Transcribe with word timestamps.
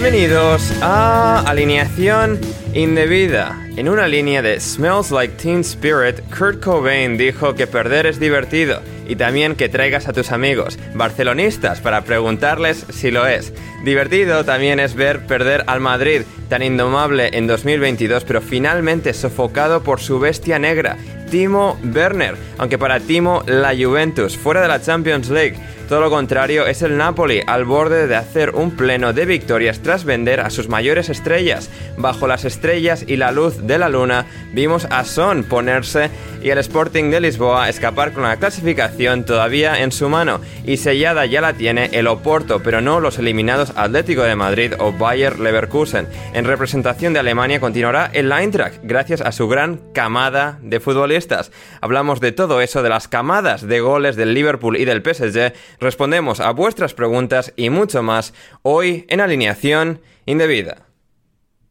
Bienvenidos 0.00 0.72
a 0.80 1.40
Alineación 1.40 2.38
Indebida. 2.72 3.66
En 3.76 3.88
una 3.88 4.06
línea 4.06 4.42
de 4.42 4.60
Smells 4.60 5.10
Like 5.10 5.34
Teen 5.42 5.62
Spirit, 5.62 6.20
Kurt 6.30 6.62
Cobain 6.62 7.18
dijo 7.18 7.56
que 7.56 7.66
perder 7.66 8.06
es 8.06 8.20
divertido 8.20 8.80
y 9.08 9.16
también 9.16 9.56
que 9.56 9.68
traigas 9.68 10.06
a 10.06 10.12
tus 10.12 10.30
amigos 10.30 10.78
barcelonistas 10.94 11.80
para 11.80 12.02
preguntarles 12.02 12.86
si 12.90 13.10
lo 13.10 13.26
es. 13.26 13.52
Divertido 13.84 14.44
también 14.44 14.78
es 14.78 14.94
ver 14.94 15.26
perder 15.26 15.64
al 15.66 15.80
Madrid, 15.80 16.22
tan 16.48 16.62
indomable 16.62 17.36
en 17.36 17.48
2022, 17.48 18.22
pero 18.22 18.40
finalmente 18.40 19.12
sofocado 19.12 19.82
por 19.82 19.98
su 19.98 20.20
bestia 20.20 20.60
negra, 20.60 20.96
Timo 21.28 21.76
Werner, 21.82 22.36
aunque 22.56 22.78
para 22.78 23.00
Timo 23.00 23.42
la 23.46 23.74
Juventus, 23.74 24.36
fuera 24.36 24.62
de 24.62 24.68
la 24.68 24.80
Champions 24.80 25.28
League. 25.28 25.58
Todo 25.88 26.02
lo 26.02 26.10
contrario 26.10 26.66
es 26.66 26.82
el 26.82 26.98
Napoli, 26.98 27.40
al 27.46 27.64
borde 27.64 28.06
de 28.06 28.14
hacer 28.14 28.50
un 28.50 28.72
pleno 28.72 29.14
de 29.14 29.24
victorias 29.24 29.80
tras 29.80 30.04
vender 30.04 30.40
a 30.40 30.50
sus 30.50 30.68
mayores 30.68 31.08
estrellas. 31.08 31.70
Bajo 31.96 32.26
las 32.26 32.44
estrellas 32.44 33.04
y 33.06 33.16
la 33.16 33.32
luz 33.32 33.66
de 33.66 33.78
la 33.78 33.88
luna, 33.88 34.26
vimos 34.52 34.86
a 34.90 35.06
Son 35.06 35.44
ponerse 35.44 36.10
y 36.42 36.50
el 36.50 36.58
Sporting 36.58 37.10
de 37.10 37.20
Lisboa 37.20 37.70
escapar 37.70 38.12
con 38.12 38.24
la 38.24 38.36
clasificación 38.36 39.24
todavía 39.24 39.80
en 39.80 39.90
su 39.90 40.10
mano. 40.10 40.40
Y 40.66 40.76
sellada 40.76 41.24
ya 41.24 41.40
la 41.40 41.54
tiene 41.54 41.88
el 41.92 42.06
Oporto, 42.06 42.62
pero 42.62 42.82
no 42.82 43.00
los 43.00 43.18
eliminados 43.18 43.72
Atlético 43.74 44.22
de 44.24 44.36
Madrid 44.36 44.74
o 44.78 44.92
Bayer 44.92 45.38
Leverkusen. 45.38 46.06
En 46.34 46.44
representación 46.44 47.14
de 47.14 47.20
Alemania 47.20 47.60
continuará 47.60 48.10
el 48.12 48.30
Eintracht, 48.30 48.80
gracias 48.82 49.22
a 49.22 49.32
su 49.32 49.48
gran 49.48 49.80
camada 49.94 50.58
de 50.60 50.80
futbolistas. 50.80 51.50
Hablamos 51.80 52.20
de 52.20 52.32
todo 52.32 52.60
eso, 52.60 52.82
de 52.82 52.90
las 52.90 53.08
camadas 53.08 53.66
de 53.66 53.80
goles 53.80 54.16
del 54.16 54.34
Liverpool 54.34 54.76
y 54.76 54.84
del 54.84 55.02
PSG 55.02 55.54
respondemos 55.80 56.40
a 56.40 56.50
vuestras 56.50 56.94
preguntas 56.94 57.52
y 57.56 57.70
mucho 57.70 58.02
más 58.02 58.34
hoy 58.62 59.06
en 59.08 59.20
alineación 59.20 60.00
indebida. 60.26 60.86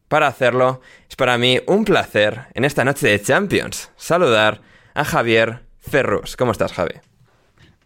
Para 0.08 0.28
hacerlo, 0.28 0.82
es 1.10 1.16
para 1.16 1.38
mí 1.38 1.60
un 1.68 1.84
placer 1.84 2.48
en 2.54 2.64
esta 2.64 2.86
noche 2.86 3.08
de 3.08 3.22
Champions 3.22 3.92
saludar 3.98 4.62
a 4.94 5.04
Javier 5.04 5.64
Ferrus. 5.80 6.38
¿Cómo 6.38 6.52
estás, 6.52 6.72
Javi? 6.72 6.96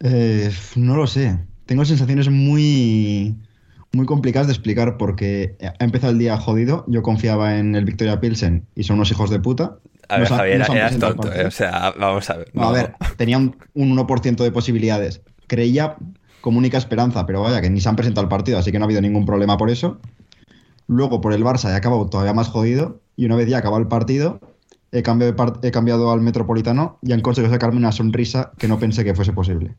Eh, 0.00 0.50
no 0.76 0.96
lo 0.96 1.06
sé. 1.06 1.38
Tengo 1.66 1.84
sensaciones 1.84 2.28
muy, 2.28 3.36
muy 3.92 4.06
complicadas 4.06 4.46
de 4.46 4.52
explicar 4.52 4.96
porque 4.98 5.56
ha 5.60 5.84
empezado 5.84 6.12
el 6.12 6.18
día 6.18 6.36
jodido. 6.36 6.84
Yo 6.86 7.02
confiaba 7.02 7.58
en 7.58 7.74
el 7.74 7.84
Victoria 7.84 8.20
Pilsen 8.20 8.66
y 8.74 8.84
son 8.84 8.96
unos 8.96 9.10
hijos 9.10 9.30
de 9.30 9.40
puta. 9.40 9.78
A 10.08 10.18
ver, 10.18 10.28
Javier, 10.28 10.62
eras 10.70 10.98
tonto, 10.98 11.32
eh, 11.32 11.46
o 11.46 11.50
sea, 11.50 11.94
vamos 11.98 12.28
a 12.28 12.36
ver. 12.36 12.52
A 12.56 12.70
ver, 12.70 12.94
tenían 13.16 13.56
un 13.72 13.96
1% 13.96 14.42
de 14.42 14.52
posibilidades 14.52 15.22
creía 15.52 15.96
como 16.40 16.56
única 16.56 16.78
esperanza, 16.78 17.26
pero 17.26 17.42
vaya, 17.42 17.60
que 17.60 17.68
ni 17.68 17.82
se 17.82 17.90
han 17.90 17.96
presentado 17.96 18.24
al 18.24 18.30
partido, 18.30 18.56
así 18.56 18.72
que 18.72 18.78
no 18.78 18.84
ha 18.84 18.86
habido 18.86 19.02
ningún 19.02 19.26
problema 19.26 19.58
por 19.58 19.68
eso. 19.68 20.00
Luego 20.86 21.20
por 21.20 21.34
el 21.34 21.44
Barça 21.44 21.70
he 21.70 21.74
acabado 21.74 22.06
todavía 22.06 22.32
más 22.32 22.48
jodido 22.48 23.02
y 23.16 23.26
una 23.26 23.36
vez 23.36 23.48
ya 23.48 23.58
acabado 23.58 23.82
el 23.82 23.88
partido 23.88 24.40
he 24.92 25.02
cambiado, 25.02 25.34
he 25.62 25.70
cambiado 25.70 26.10
al 26.10 26.20
Metropolitano 26.20 26.98
y 27.02 27.12
han 27.12 27.20
conseguido 27.20 27.52
sacarme 27.52 27.78
una 27.78 27.92
sonrisa 27.92 28.52
que 28.58 28.68
no 28.68 28.78
pensé 28.78 29.04
que 29.04 29.14
fuese 29.14 29.32
posible. 29.32 29.74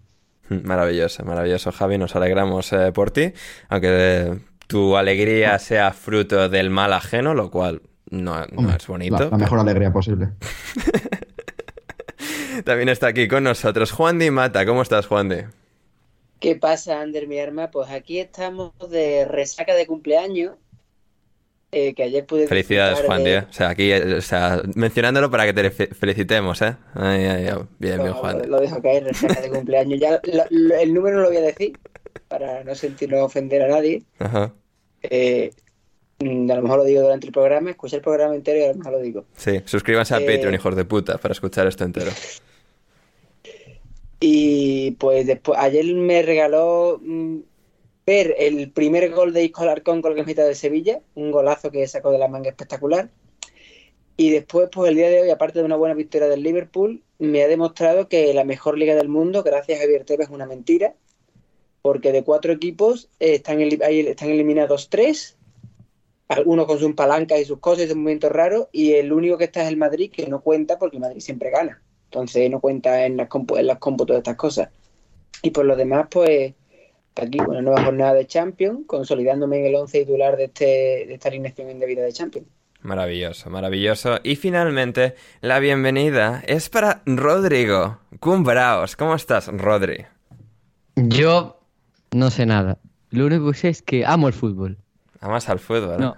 Maravilloso, 0.49 1.23
maravilloso 1.25 1.71
Javi, 1.71 1.97
nos 1.97 2.15
alegramos 2.15 2.73
eh, 2.73 2.91
por 2.91 3.11
ti, 3.11 3.33
aunque 3.69 4.39
tu 4.67 4.97
alegría 4.97 5.57
sea 5.59 5.91
fruto 5.91 6.49
del 6.49 6.69
mal 6.69 6.93
ajeno, 6.93 7.33
lo 7.33 7.49
cual 7.49 7.81
no, 8.09 8.43
es 8.43 8.87
bonito. 8.87 9.29
La, 9.31 9.37
mejor 9.37 9.59
alegría 9.59 9.91
posible. 9.91 10.29
También 12.65 12.89
está 12.89 13.07
aquí 13.07 13.27
con 13.27 13.43
nosotros 13.43 13.91
Juan 13.91 14.19
Di 14.19 14.29
Mata. 14.29 14.65
¿Cómo 14.65 14.81
estás, 14.81 15.07
Juan 15.07 15.29
Di? 15.29 15.37
¿Qué 16.43 16.57
pasa, 16.57 16.99
Ander, 16.99 17.25
mi 17.25 17.39
arma? 17.39 17.71
Pues 17.71 17.89
aquí 17.89 18.19
estamos 18.19 18.73
de 18.89 19.23
resaca 19.23 19.75
de 19.75 19.87
cumpleaños. 19.87 20.55
Eh, 21.71 21.93
que 21.93 22.03
ayer 22.03 22.25
pude. 22.25 22.47
Felicidades, 22.47 22.99
Juan 22.99 23.23
Di. 23.23 23.35
O 23.35 23.53
sea, 23.53 23.69
aquí, 23.69 23.93
o 23.93 24.19
sea, 24.19 24.61
mencionándolo 24.75 25.31
para 25.31 25.45
que 25.45 25.53
te 25.53 25.71
felicitemos, 25.71 26.61
¿eh? 26.61 26.75
Ay, 26.95 27.23
ay, 27.23 27.45
Bien, 27.79 28.03
bien, 28.03 28.11
Juan. 28.11 28.41
Lo 28.49 28.59
dejo 28.59 28.81
caer, 28.81 29.05
resaca 29.05 29.39
de 29.39 29.51
cumpleaños. 29.51 30.01
Ya 30.01 30.19
el 30.21 30.93
número 30.93 31.15
no 31.15 31.21
lo 31.21 31.29
voy 31.29 31.37
a 31.37 31.41
decir 31.43 31.79
para 32.27 32.65
no 32.65 32.75
sentirlo 32.75 33.23
ofender 33.23 33.61
a 33.61 33.69
nadie. 33.69 34.03
Ajá. 34.19 34.51
Eh, 35.01 35.53
mm, 36.19 36.51
a 36.51 36.55
lo 36.55 36.61
mejor 36.61 36.79
lo 36.79 36.83
digo 36.83 37.03
durante 37.03 37.25
el 37.25 37.31
programa, 37.31 37.69
escuché 37.69 37.95
el 37.95 38.01
programa 38.01 38.35
entero 38.35 38.59
y 38.59 38.63
a 38.63 38.67
lo 38.67 38.75
mejor 38.75 38.91
lo 38.91 38.99
digo. 38.99 39.25
Sí, 39.37 39.61
suscríbanse 39.63 40.13
a 40.13 40.19
eh, 40.19 40.25
Patreon, 40.25 40.55
hijos 40.55 40.75
de 40.75 40.83
puta, 40.83 41.17
para 41.19 41.31
escuchar 41.31 41.67
esto 41.67 41.85
entero. 41.85 42.11
Y 44.25 44.91
pues 44.91 45.27
después, 45.27 45.59
ayer 45.59 45.83
me 45.95 46.21
regaló 46.21 46.97
mm, 47.03 47.39
ver 48.05 48.33
el 48.39 48.71
primer 48.71 49.11
gol 49.11 49.33
de 49.33 49.43
Isco 49.43 49.63
Alarcón 49.63 50.01
con 50.01 50.11
la 50.11 50.15
camiseta 50.15 50.45
de 50.45 50.55
Sevilla, 50.55 51.01
un 51.13 51.29
golazo 51.29 51.71
que 51.71 51.85
sacó 51.89 52.09
de 52.09 52.19
la 52.19 52.29
manga 52.29 52.49
espectacular. 52.49 53.09
Y 54.15 54.29
después, 54.29 54.69
pues 54.71 54.91
el 54.91 54.95
día 54.95 55.09
de 55.09 55.23
hoy, 55.23 55.29
aparte 55.29 55.59
de 55.59 55.65
una 55.65 55.75
buena 55.75 55.93
victoria 55.93 56.29
del 56.29 56.41
Liverpool, 56.41 57.03
me 57.19 57.43
ha 57.43 57.49
demostrado 57.49 58.07
que 58.07 58.33
la 58.33 58.45
mejor 58.45 58.77
liga 58.77 58.95
del 58.95 59.09
mundo, 59.09 59.43
gracias 59.43 59.77
a 59.77 59.81
Javier 59.81 60.05
Tebas, 60.05 60.27
es 60.29 60.33
una 60.33 60.45
mentira. 60.45 60.95
Porque 61.81 62.13
de 62.13 62.23
cuatro 62.23 62.53
equipos 62.53 63.09
están, 63.19 63.59
están 63.59 64.29
eliminados 64.29 64.87
tres, 64.87 65.35
algunos 66.29 66.65
con 66.65 66.79
sus 66.79 66.93
palancas 66.93 67.41
y 67.41 67.45
sus 67.45 67.59
cosas, 67.59 67.87
es 67.87 67.91
un 67.91 68.03
momento 68.03 68.29
raro, 68.29 68.69
y 68.71 68.93
el 68.93 69.11
único 69.11 69.37
que 69.37 69.43
está 69.43 69.63
es 69.63 69.67
el 69.67 69.75
Madrid, 69.75 70.11
que 70.13 70.27
no 70.27 70.41
cuenta 70.41 70.79
porque 70.79 70.95
el 70.95 71.01
Madrid 71.01 71.19
siempre 71.19 71.49
gana. 71.49 71.83
Entonces 72.13 72.47
no 72.51 72.59
cuenta 72.59 73.07
en 73.07 73.17
las, 73.17 73.27
en 73.57 73.65
las 73.65 73.79
cómputos 73.79 74.13
de 74.13 74.19
estas 74.19 74.35
cosas. 74.35 74.69
Y 75.41 75.49
por 75.49 75.65
lo 75.65 75.75
demás, 75.75 76.05
pues 76.11 76.53
aquí 77.15 77.39
una 77.39 77.63
nueva 77.63 77.83
jornada 77.83 78.13
de 78.13 78.27
Champions, 78.27 78.81
consolidándome 78.85 79.61
en 79.61 79.65
el 79.65 79.75
11 79.75 80.05
titular 80.05 80.37
de, 80.37 80.43
este, 80.43 80.65
de 81.07 81.13
esta 81.15 81.29
alineación 81.29 81.71
indebida 81.71 82.03
de 82.03 82.13
Champions. 82.13 82.47
Maravilloso, 82.81 83.49
maravilloso. 83.49 84.19
Y 84.21 84.35
finalmente, 84.35 85.15
la 85.41 85.57
bienvenida 85.57 86.43
es 86.45 86.69
para 86.69 87.01
Rodrigo 87.07 87.97
Cumbraos. 88.19 88.95
¿Cómo 88.95 89.15
estás, 89.15 89.47
Rodri? 89.47 90.05
Yo 90.95 91.59
no 92.11 92.29
sé 92.29 92.45
nada. 92.45 92.77
Lo 93.09 93.25
único 93.25 93.51
que 93.51 93.57
sé 93.57 93.69
es 93.69 93.81
que 93.81 94.05
amo 94.05 94.27
el 94.27 94.35
fútbol. 94.35 94.77
Amas 95.19 95.49
al 95.49 95.57
fútbol. 95.57 95.99
No, 95.99 96.15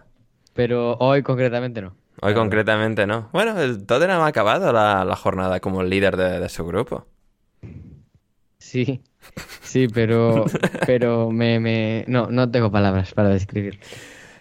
pero 0.53 0.97
hoy 0.97 1.23
concretamente 1.23 1.81
no. 1.81 1.95
Hoy 2.22 2.34
concretamente 2.34 3.06
no. 3.06 3.30
Bueno, 3.34 3.59
el 3.59 3.86
Tottenham 3.86 4.22
ha 4.22 4.28
acabado 4.28 4.72
la, 4.72 5.16
jornada 5.16 5.59
como 5.59 5.84
líder 5.84 6.18
de, 6.18 6.50
su 6.50 6.66
grupo. 6.66 7.06
Sí, 8.58 9.02
sí, 9.62 9.88
pero, 9.88 10.46
pero 10.86 11.31
me, 11.31 11.59
me... 11.59 12.06
No, 12.08 12.28
no 12.28 12.50
tengo 12.50 12.72
palabras 12.72 13.14
para 13.14 13.30
describir. 13.30 13.80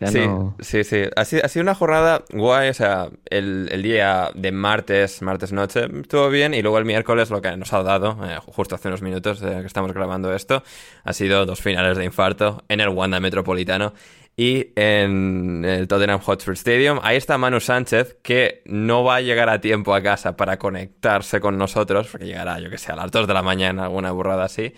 sí, 0.07 0.21
sí, 0.61 0.85
sí. 0.85 1.03
Ha 1.17 1.25
sido, 1.25 1.45
ha 1.45 1.49
sido, 1.49 1.62
una 1.62 1.75
jornada 1.75 2.25
guay. 2.33 2.69
O 2.69 2.75
sea, 2.75 3.09
el, 3.29 3.69
el, 3.71 3.83
día 3.83 4.31
de 4.35 4.53
martes, 4.53 5.21
martes 5.21 5.53
noche, 5.53 5.87
estuvo 6.01 6.31
bien. 6.31 6.55
Y 6.55 6.62
luego 6.62 6.79
el 6.79 6.85
miércoles, 6.85 7.31
lo 7.31 7.43
que 7.43 7.56
nos 7.56 7.73
ha 7.73 7.83
dado, 7.83 8.17
eh, 8.25 8.39
justo 8.47 8.77
hace 8.77 8.89
unos 8.89 9.03
minutos 9.03 9.41
de 9.41 9.61
que 9.61 9.67
estamos 9.67 9.93
grabando 9.93 10.33
esto, 10.33 10.62
ha 11.03 11.12
sido 11.12 11.45
dos 11.45 11.61
finales 11.61 11.99
de 11.99 12.05
infarto 12.05 12.62
en 12.69 12.81
el 12.81 12.89
Wanda 12.89 13.19
Metropolitano 13.21 13.95
y 14.37 14.72
en 14.75 15.65
el 15.65 15.87
Tottenham 15.87 16.21
Hotspur 16.21 16.55
Stadium. 16.55 16.99
Ahí 17.03 17.17
está 17.17 17.39
Manu 17.39 17.61
Sánchez, 17.61 18.17
que 18.23 18.62
no 18.67 19.05
va 19.05 19.17
a 19.17 19.20
llegar 19.20 19.49
a 19.49 19.61
tiempo 19.61 19.94
a 19.94 20.03
casa 20.03 20.37
para 20.37 20.58
conectarse 20.58 21.41
con 21.41 21.56
nosotros, 21.56 22.08
porque 22.11 22.26
llegará, 22.26 22.58
yo 22.58 22.70
que 22.70 22.79
sé, 22.79 22.93
a 22.93 22.97
las 22.97 23.11
2 23.11 23.26
de 23.26 23.35
la 23.35 23.43
mañana, 23.43 23.85
alguna 23.85 24.11
burrada 24.11 24.44
así. 24.44 24.75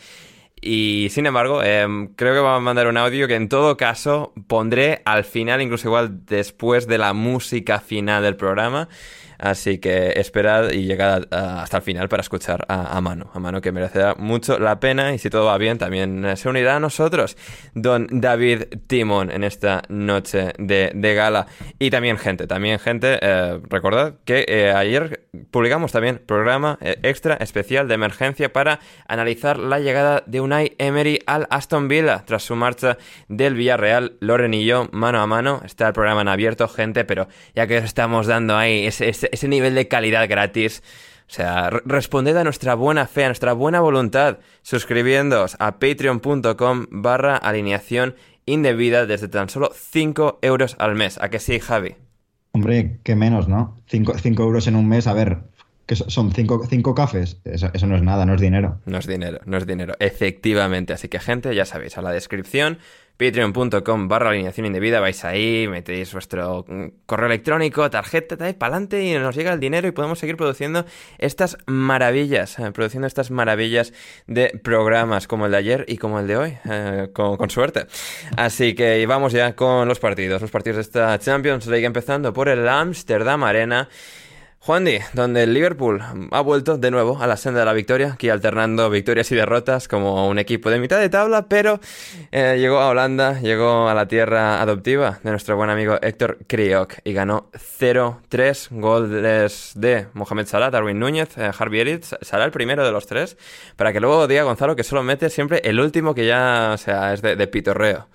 Y 0.61 1.09
sin 1.11 1.27
embargo, 1.27 1.63
em, 1.63 2.09
creo 2.15 2.35
que 2.35 2.41
va 2.41 2.57
a 2.57 2.61
mandar 2.61 2.87
un 2.87 2.97
audio 2.97 3.29
que 3.29 3.35
en 3.35 3.49
todo 3.49 3.77
caso 3.77 4.33
pondré 4.47 5.03
al 5.05 5.25
final, 5.25 5.61
incluso 5.61 5.89
igual 5.89 6.25
después 6.27 6.87
de 6.87 6.99
la 6.99 7.13
música 7.13 7.81
final 7.81 8.23
del 8.23 8.37
programa. 8.37 8.89
Así 9.39 9.79
que 9.79 10.13
esperad 10.17 10.71
y 10.71 10.85
llegad 10.85 11.25
hasta 11.33 11.79
el 11.79 11.83
final 11.83 12.09
para 12.09 12.21
escuchar 12.21 12.65
a, 12.69 13.01
Mano. 13.01 13.31
A 13.35 13.39
Mano 13.39 13.61
que 13.61 13.73
merecerá 13.73 14.15
mucho 14.17 14.59
la 14.59 14.81
pena 14.81 15.15
y 15.15 15.19
si 15.19 15.31
todo 15.31 15.47
va 15.47 15.59
bien 15.59 15.79
también 15.79 16.25
eh, 16.25 16.37
se 16.37 16.49
unirá 16.49 16.77
a 16.77 16.81
nosotros 16.81 17.37
don 17.75 18.07
David 18.11 18.65
Timón 18.87 19.31
en 19.31 19.45
esta 19.45 19.83
noche 19.89 20.53
de, 20.59 21.15
gala. 21.15 21.47
Y 21.79 21.91
también 21.91 22.19
gente, 22.19 22.47
también 22.47 22.79
gente, 22.79 23.19
eh, 23.21 23.61
recordad 23.69 24.15
que 24.25 24.45
eh, 24.49 24.73
ayer 24.73 25.29
publicamos 25.51 25.93
también 25.93 26.21
programa 26.25 26.79
extra 26.81 27.35
especial 27.35 27.89
de 27.89 27.95
emergencia 27.95 28.53
para 28.53 28.81
analizar 29.07 29.59
la 29.59 29.79
llegada 29.79 30.23
de 30.27 30.41
Unai 30.41 30.75
Emery 30.79 31.21
al 31.27 31.47
Aston 31.51 31.89
Villa 31.89 32.25
tras 32.27 32.43
su 32.43 32.57
marcha 32.57 32.99
del 33.29 33.55
Villarreal. 33.55 34.17
Loren 34.21 34.55
y 34.55 34.65
yo, 34.65 34.89
mano 34.93 35.21
a 35.21 35.27
mano, 35.27 35.63
está 35.65 35.87
el 35.89 35.93
programa 35.93 36.23
en 36.23 36.29
abierto, 36.29 36.69
gente, 36.69 37.05
pero 37.05 37.29
ya 37.55 37.67
que 37.67 37.79
os 37.79 37.85
estamos 37.85 38.27
dando 38.27 38.57
ahí 38.57 38.87
ese 38.87 39.09
ese, 39.09 39.26
nivel 39.49 39.75
de 39.75 39.89
calidad 39.89 40.29
gratis. 40.29 40.83
O 41.29 41.33
sea, 41.33 41.71
responded 41.85 42.37
a 42.37 42.45
nuestra 42.45 42.75
buena 42.75 43.07
fe, 43.07 43.25
a 43.25 43.29
nuestra 43.29 43.53
buena 43.53 43.81
voluntad, 43.81 44.39
suscribiéndoos 44.63 45.57
a 45.59 45.79
patreon.com 45.81 46.87
barra 46.91 47.37
alineación 47.37 48.15
indebida 48.47 49.07
desde 49.07 49.29
tan 49.29 49.49
solo 49.49 49.71
5 49.75 50.39
euros 50.43 50.77
al 50.79 50.95
mes. 50.95 51.19
¿A 51.21 51.29
que 51.29 51.41
sí, 51.41 51.59
Javi? 51.59 51.97
Hombre, 52.53 53.01
qué 53.03 53.17
menos, 53.17 53.49
¿no? 53.49 53.77
5 53.89 54.15
euros 54.43 54.67
en 54.69 54.77
un 54.77 54.89
mes, 54.89 55.09
a 55.09 55.13
ver, 55.13 55.41
que 55.87 55.95
son 55.95 56.33
cinco, 56.33 56.67
cinco 56.69 56.95
cafés. 56.95 57.39
Eso, 57.45 57.71
eso, 57.73 57.87
no 57.87 57.97
es 57.97 58.03
nada, 58.03 58.27
no 58.27 58.35
es 58.35 58.41
dinero. 58.41 58.81
No 58.87 58.99
es 58.99 59.07
dinero, 59.07 59.39
no 59.45 59.57
es 59.57 59.67
dinero. 59.67 59.95
Efectivamente. 60.01 60.93
Así 60.93 61.09
que, 61.09 61.21
gente, 61.21 61.55
ya 61.55 61.65
sabéis, 61.65 61.97
a 61.97 62.03
la 62.03 62.11
descripción, 62.11 62.79
patreon.com 63.17 64.09
barra 64.09 64.31
alineación 64.31 64.67
indebida, 64.67 65.01
vais 65.01 65.25
ahí, 65.25 65.67
metéis 65.69 66.13
vuestro 66.13 66.65
mm, 66.69 67.07
correo 67.07 67.27
electrónico, 67.27 67.89
tarjeta, 67.89 68.37
para 68.37 68.51
adelante 68.51 69.03
y 69.05 69.15
nos 69.15 69.35
llega 69.35 69.53
el 69.53 69.61
dinero 69.61 69.89
y 69.89 69.93
podemos 69.93 70.19
seguir 70.19 70.37
produciendo 70.37 70.85
estas 71.19 71.57
maravillas, 71.67 72.59
eh, 72.59 72.71
produciendo 72.73 73.07
estas 73.07 73.31
maravillas 73.31 73.93
de 74.27 74.61
programas 74.63 75.27
como 75.27 75.47
el 75.47 75.53
de 75.53 75.59
ayer 75.59 75.85
y 75.89 75.97
como 75.97 76.21
el 76.21 76.27
de 76.27 76.37
hoy, 76.37 76.59
eh, 76.69 77.09
con, 77.13 77.37
con, 77.37 77.49
suerte. 77.49 77.87
Así 78.37 78.75
que 78.75 79.07
vamos 79.07 79.33
ya 79.33 79.55
con 79.55 79.89
los 79.89 79.99
partidos, 79.99 80.43
los 80.43 80.51
partidos 80.51 80.77
de 80.77 80.83
esta 80.83 81.19
Champions 81.19 81.67
League, 81.69 81.87
empezando 81.87 82.33
por 82.33 82.49
el 82.49 82.69
Amsterdam 82.69 83.45
Arena. 83.45 83.89
Juan 84.67 84.85
Di, 84.85 84.99
donde 85.13 85.45
el 85.45 85.55
Liverpool 85.55 86.03
ha 86.33 86.41
vuelto 86.41 86.77
de 86.77 86.91
nuevo 86.91 87.23
a 87.23 87.29
la 87.29 87.37
senda 87.37 87.61
de 87.61 87.67
la 87.67 87.73
victoria, 87.73 88.15
aquí 88.15 88.31
alternando 88.31 88.91
victorias 88.91 89.31
y 89.31 89.37
derrotas 89.37 89.87
como 89.87 90.27
un 90.27 90.41
equipo 90.41 90.71
de 90.71 90.81
mitad 90.81 90.99
de 90.99 91.09
tabla, 91.09 91.47
pero 91.47 91.79
eh, 92.33 92.57
llegó 92.59 92.81
a 92.81 92.89
Holanda, 92.89 93.39
llegó 93.41 93.89
a 93.89 93.95
la 93.95 94.09
tierra 94.09 94.61
adoptiva 94.61 95.21
de 95.23 95.31
nuestro 95.31 95.55
buen 95.55 95.71
amigo 95.71 96.01
Héctor 96.03 96.39
Kriok 96.49 96.95
y 97.05 97.13
ganó 97.13 97.49
0-3 97.53 98.69
goles 98.73 99.71
de 99.77 100.09
Mohamed 100.15 100.47
Salah, 100.47 100.71
Darwin 100.73 100.99
Núñez, 100.99 101.39
eh, 101.39 101.49
Harvey 101.57 101.83
Elliott, 101.83 102.03
Salah 102.23 102.47
el 102.47 102.51
primero 102.51 102.85
de 102.85 102.91
los 102.91 103.07
tres, 103.07 103.37
para 103.77 103.93
que 103.93 104.01
luego 104.01 104.27
diga 104.27 104.43
Gonzalo 104.43 104.75
que 104.75 104.83
solo 104.83 105.05
mete 105.05 105.31
siempre 105.31 105.61
el 105.63 105.79
último 105.79 106.13
que 106.13 106.27
ya 106.27 106.73
o 106.75 106.77
sea, 106.77 107.15
es 107.15 107.23
de 107.23 107.47
pitorreo. 107.47 108.09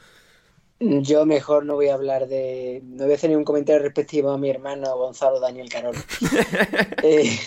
Yo 0.83 1.27
mejor 1.27 1.63
no 1.63 1.75
voy 1.75 1.89
a 1.89 1.93
hablar 1.93 2.27
de. 2.27 2.81
No 2.83 3.03
voy 3.03 3.13
a 3.13 3.15
hacer 3.15 3.29
ningún 3.29 3.45
comentario 3.45 3.83
respectivo 3.83 4.31
a 4.31 4.37
mi 4.39 4.49
hermano 4.49 4.97
Gonzalo 4.97 5.39
Daniel 5.39 5.69
Carol. 5.69 5.95
eh, 7.03 7.37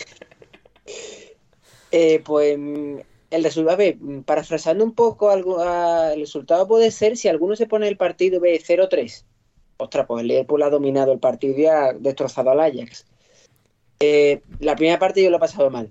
eh, 1.91 2.23
pues 2.25 2.57
el 2.57 3.43
resultado, 3.43 3.75
a 3.75 3.77
ver, 3.77 3.97
parafrasando 4.25 4.85
un 4.85 4.95
poco 4.95 5.31
algo, 5.31 5.61
el 6.13 6.21
resultado 6.21 6.69
puede 6.69 6.93
ser 6.93 7.17
si 7.17 7.27
alguno 7.27 7.57
se 7.57 7.67
pone 7.67 7.89
el 7.89 7.97
partido 7.97 8.39
ve 8.39 8.63
0-3. 8.65 9.25
Ostras, 9.79 10.07
pues 10.07 10.23
el 10.23 10.29
Liverpool 10.29 10.63
ha 10.63 10.71
dominado 10.71 11.11
el 11.11 11.19
partido 11.19 11.59
y 11.59 11.67
ha 11.67 11.93
destrozado 11.93 12.51
al 12.51 12.61
Ajax. 12.61 13.05
Eh, 13.99 14.43
la 14.61 14.77
primera 14.77 15.01
parte 15.01 15.25
yo 15.25 15.31
lo 15.31 15.39
he 15.39 15.41
pasado 15.41 15.71
mal. 15.71 15.91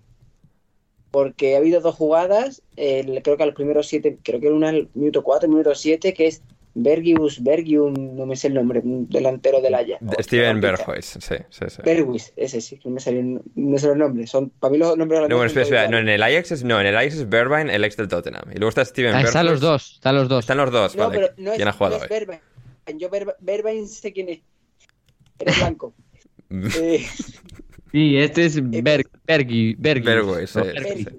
Porque 1.11 1.55
ha 1.55 1.57
habido 1.57 1.81
dos 1.81 1.95
jugadas, 1.95 2.61
creo 2.75 3.37
que 3.37 3.43
a 3.43 3.45
los 3.45 3.55
primeros 3.55 3.87
siete, 3.87 4.17
creo 4.23 4.39
que 4.39 4.47
era 4.47 4.55
una 4.55 4.69
al 4.69 4.89
minuto 4.93 5.23
4, 5.23 5.49
minuto 5.49 5.75
7, 5.75 6.13
que 6.13 6.27
es 6.27 6.41
Bergius, 6.75 7.43
Bergium, 7.43 7.93
no 8.15 8.25
me 8.25 8.35
sé 8.35 8.47
el 8.47 8.55
nombre, 8.55 8.79
un 8.79 9.07
delantero 9.07 9.61
del 9.61 9.75
Ajax. 9.75 9.99
Steven 10.19 10.59
Berghuis, 10.59 11.05
sí, 11.05 11.35
sí, 11.49 11.65
sí. 11.69 11.81
Berghuis, 11.83 12.33
ese 12.35 12.61
sí, 12.61 12.79
no 12.83 12.91
me 12.91 12.99
salió 12.99 13.41
no 13.55 13.77
sé 13.77 13.87
los 13.87 13.97
nombres. 13.97 14.29
Son, 14.31 14.49
para 14.49 14.71
mí 14.71 14.79
los 14.79 14.97
nombres 14.97 15.21
No, 15.21 15.35
bueno, 15.35 15.45
espera, 15.45 15.63
espera, 15.63 15.87
no, 15.87 15.99
en 15.99 16.09
el 16.09 16.23
Ajax 16.23 16.51
es, 16.51 16.63
no, 16.63 16.81
en 16.81 16.87
el 16.87 16.97
Ajax 16.97 17.15
es 17.15 17.29
Bergwijn, 17.29 17.69
el 17.69 17.83
ex 17.83 17.95
del 17.95 18.07
Tottenham. 18.07 18.49
Y 18.51 18.55
luego 18.55 18.69
está 18.69 18.83
Steven 18.85 19.11
ah, 19.11 19.17
Berghuis. 19.17 19.29
Están 19.29 19.45
los 19.45 19.61
dos, 19.61 19.91
están 19.93 20.15
los 20.15 20.29
dos. 20.29 20.39
Están 20.39 20.57
los 20.57 20.71
dos, 20.71 20.95
no, 20.95 21.07
vale. 21.07 21.19
Pero 21.19 21.33
no 21.37 21.51
¿Quién 21.53 21.67
es, 21.67 21.73
ha 21.73 21.77
jugado 21.77 21.97
no 21.97 22.03
es? 22.03 22.09
Bergwijn. 22.09 22.41
Yo 22.97 23.09
Ber, 23.09 23.35
Bergwijn 23.39 23.87
sé 23.87 24.11
quién 24.11 24.29
es. 24.29 24.39
Eres 25.39 25.57
blanco. 25.57 25.93
eh, 26.49 27.05
Sí, 27.93 28.17
este 28.17 28.45
es 28.45 28.59
Berg, 28.59 29.07
Bergi, 29.23 29.75
Bergi. 29.77 30.03
Berghuis, 30.03 30.55
No, 30.55 30.63
sí. 30.63 30.71
Bergius. 30.71 31.13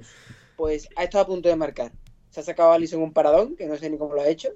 Pues 0.56 0.88
ha 0.96 1.04
estado 1.04 1.22
a 1.22 1.26
punto 1.28 1.48
de 1.48 1.54
marcar. 1.54 1.92
Se 2.30 2.40
ha 2.40 2.42
sacado 2.42 2.72
a 2.72 2.74
Alisson 2.74 3.00
un 3.00 3.12
paradón, 3.12 3.54
que 3.54 3.66
no 3.66 3.76
sé 3.76 3.88
ni 3.88 3.96
cómo 3.96 4.12
lo 4.12 4.20
ha 4.20 4.28
hecho, 4.28 4.48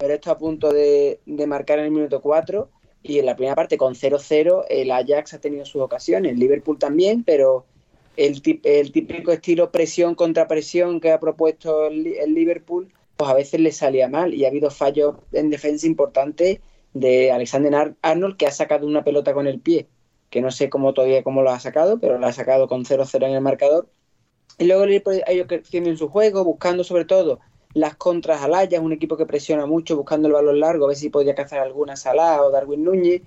pero 0.00 0.14
está 0.14 0.32
a 0.32 0.38
punto 0.38 0.72
de, 0.72 1.20
de 1.26 1.46
marcar 1.46 1.78
en 1.78 1.84
el 1.84 1.90
minuto 1.90 2.20
4. 2.22 2.70
Y 3.02 3.18
en 3.18 3.26
la 3.26 3.36
primera 3.36 3.54
parte, 3.54 3.76
con 3.78 3.94
0-0, 3.94 4.64
el 4.68 4.90
Ajax 4.90 5.34
ha 5.34 5.40
tenido 5.40 5.64
sus 5.64 5.80
ocasiones, 5.82 6.32
el 6.32 6.38
Liverpool 6.38 6.78
también, 6.78 7.22
pero 7.24 7.64
el, 8.16 8.42
típico 8.42 9.32
estilo 9.32 9.70
presión 9.70 10.14
contra 10.14 10.48
presión 10.48 11.00
que 11.00 11.10
ha 11.12 11.20
propuesto 11.20 11.86
el, 11.86 12.02
Li- 12.02 12.16
el 12.18 12.34
Liverpool, 12.34 12.92
pues 13.16 13.30
a 13.30 13.34
veces 13.34 13.60
le 13.60 13.72
salía 13.72 14.08
mal. 14.08 14.34
Y 14.34 14.44
ha 14.44 14.48
habido 14.48 14.70
fallos 14.70 15.16
en 15.32 15.48
defensa 15.50 15.86
importantes 15.86 16.60
de 16.94 17.30
Alexander 17.30 17.74
Ar- 17.74 17.94
Arnold, 18.02 18.36
que 18.36 18.46
ha 18.46 18.50
sacado 18.52 18.86
una 18.86 19.04
pelota 19.04 19.32
con 19.34 19.46
el 19.46 19.60
pie, 19.60 19.86
que 20.30 20.40
no 20.42 20.50
sé 20.50 20.68
cómo 20.68 20.92
todavía 20.94 21.22
cómo 21.22 21.42
lo 21.42 21.50
ha 21.50 21.60
sacado, 21.60 21.98
pero 22.00 22.18
lo 22.18 22.26
ha 22.26 22.32
sacado 22.32 22.68
con 22.68 22.84
0-0 22.84 23.26
en 23.26 23.32
el 23.34 23.40
marcador. 23.40 23.88
Y 24.58 24.64
luego 24.64 24.82
el 24.84 24.90
Liverpool 24.90 25.22
ha 25.26 25.32
en 25.78 25.96
su 25.96 26.08
juego, 26.08 26.44
buscando 26.44 26.84
sobre 26.84 27.06
todo 27.06 27.40
las 27.74 27.96
contras 27.96 28.42
al 28.42 28.54
Ajax, 28.54 28.78
un 28.78 28.92
equipo 28.92 29.16
que 29.16 29.26
presiona 29.26 29.66
mucho, 29.66 29.96
buscando 29.96 30.28
el 30.28 30.34
balón 30.34 30.60
largo, 30.60 30.84
a 30.84 30.88
ver 30.88 30.96
si 30.96 31.10
podía 31.10 31.34
cazar 31.34 31.60
alguna 31.60 31.96
Salah 31.96 32.42
o 32.42 32.50
Darwin 32.50 32.84
Núñez. 32.84 33.22